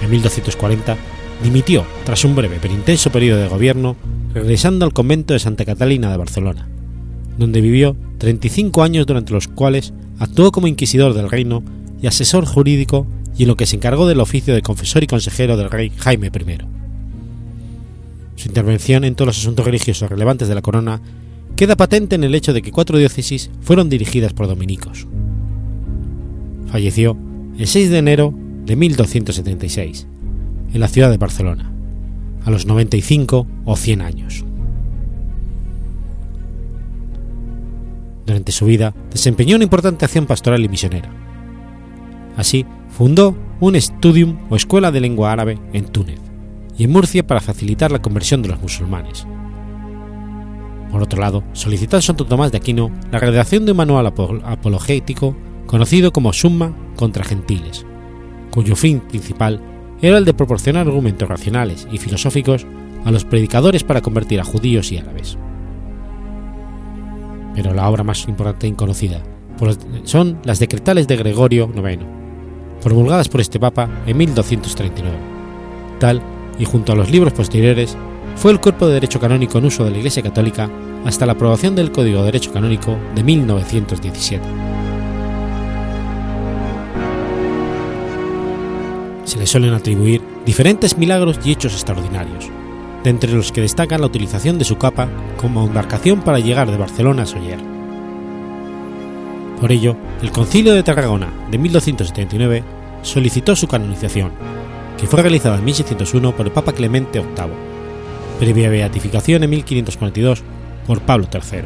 [0.03, 0.97] En 1240
[1.41, 3.95] dimitió tras un breve pero intenso periodo de gobierno,
[4.33, 6.67] regresando al convento de Santa Catalina de Barcelona,
[7.37, 11.63] donde vivió 35 años durante los cuales actuó como inquisidor del reino
[12.01, 15.55] y asesor jurídico y en lo que se encargó del oficio de confesor y consejero
[15.55, 16.57] del rey Jaime I.
[18.35, 21.01] Su intervención en todos los asuntos religiosos relevantes de la corona
[21.55, 25.07] queda patente en el hecho de que cuatro diócesis fueron dirigidas por dominicos.
[26.67, 27.15] Falleció
[27.57, 28.33] el 6 de enero
[28.65, 30.07] de 1276,
[30.73, 31.71] en la ciudad de Barcelona,
[32.45, 34.45] a los 95 o 100 años.
[38.25, 41.09] Durante su vida desempeñó una importante acción pastoral y misionera.
[42.37, 46.19] Así, fundó un estudium o escuela de lengua árabe en Túnez
[46.77, 49.27] y en Murcia para facilitar la conversión de los musulmanes.
[50.91, 55.35] Por otro lado, solicitó a Santo Tomás de Aquino la redacción de un manual apologético
[55.65, 57.85] conocido como Summa contra Gentiles,
[58.53, 59.59] cuyo fin principal
[59.99, 62.67] era el de proporcionar argumentos racionales y filosóficos
[63.03, 65.37] a los predicadores para convertir a judíos y árabes.
[67.55, 69.23] Pero la obra más importante y conocida
[70.03, 72.03] son las decretales de Gregorio IX,
[72.83, 75.17] promulgadas por este papa en 1239.
[75.99, 76.21] Tal,
[76.59, 77.97] y junto a los libros posteriores,
[78.35, 80.69] fue el cuerpo de derecho canónico en uso de la Iglesia Católica
[81.05, 84.82] hasta la aprobación del Código de Derecho Canónico de 1917.
[89.25, 92.49] Se le suelen atribuir diferentes milagros y hechos extraordinarios,
[93.03, 96.77] de entre los que destacan la utilización de su capa como embarcación para llegar de
[96.77, 97.59] Barcelona a Soller.
[99.59, 102.63] Por ello, el Concilio de Tarragona de 1279
[103.01, 104.31] solicitó su canonización,
[104.97, 107.53] que fue realizada en 1601 por el Papa Clemente VIII,
[108.39, 110.43] previa beatificación en 1542
[110.85, 111.61] por Pablo III.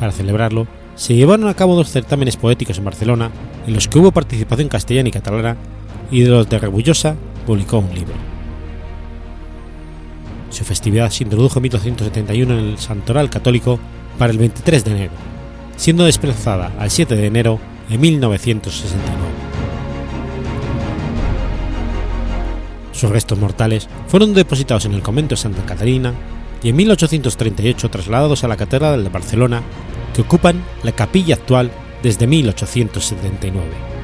[0.00, 0.66] Para celebrarlo,
[0.96, 3.30] se llevaron a cabo dos certámenes poéticos en Barcelona,
[3.66, 5.56] en los que hubo participación castellana y catalana,
[6.10, 7.16] y de los de Rebullosa
[7.46, 8.14] publicó un libro.
[10.50, 13.80] Su festividad se introdujo en 1271 en el Santoral Católico
[14.18, 15.12] para el 23 de enero,
[15.76, 19.18] siendo desplazada al 7 de enero de 1969.
[22.92, 26.14] Sus restos mortales fueron depositados en el convento de Santa Catarina
[26.62, 29.62] y en 1838 trasladados a la Catedral de Barcelona,
[30.14, 31.70] que ocupan la capilla actual
[32.02, 34.03] desde 1879.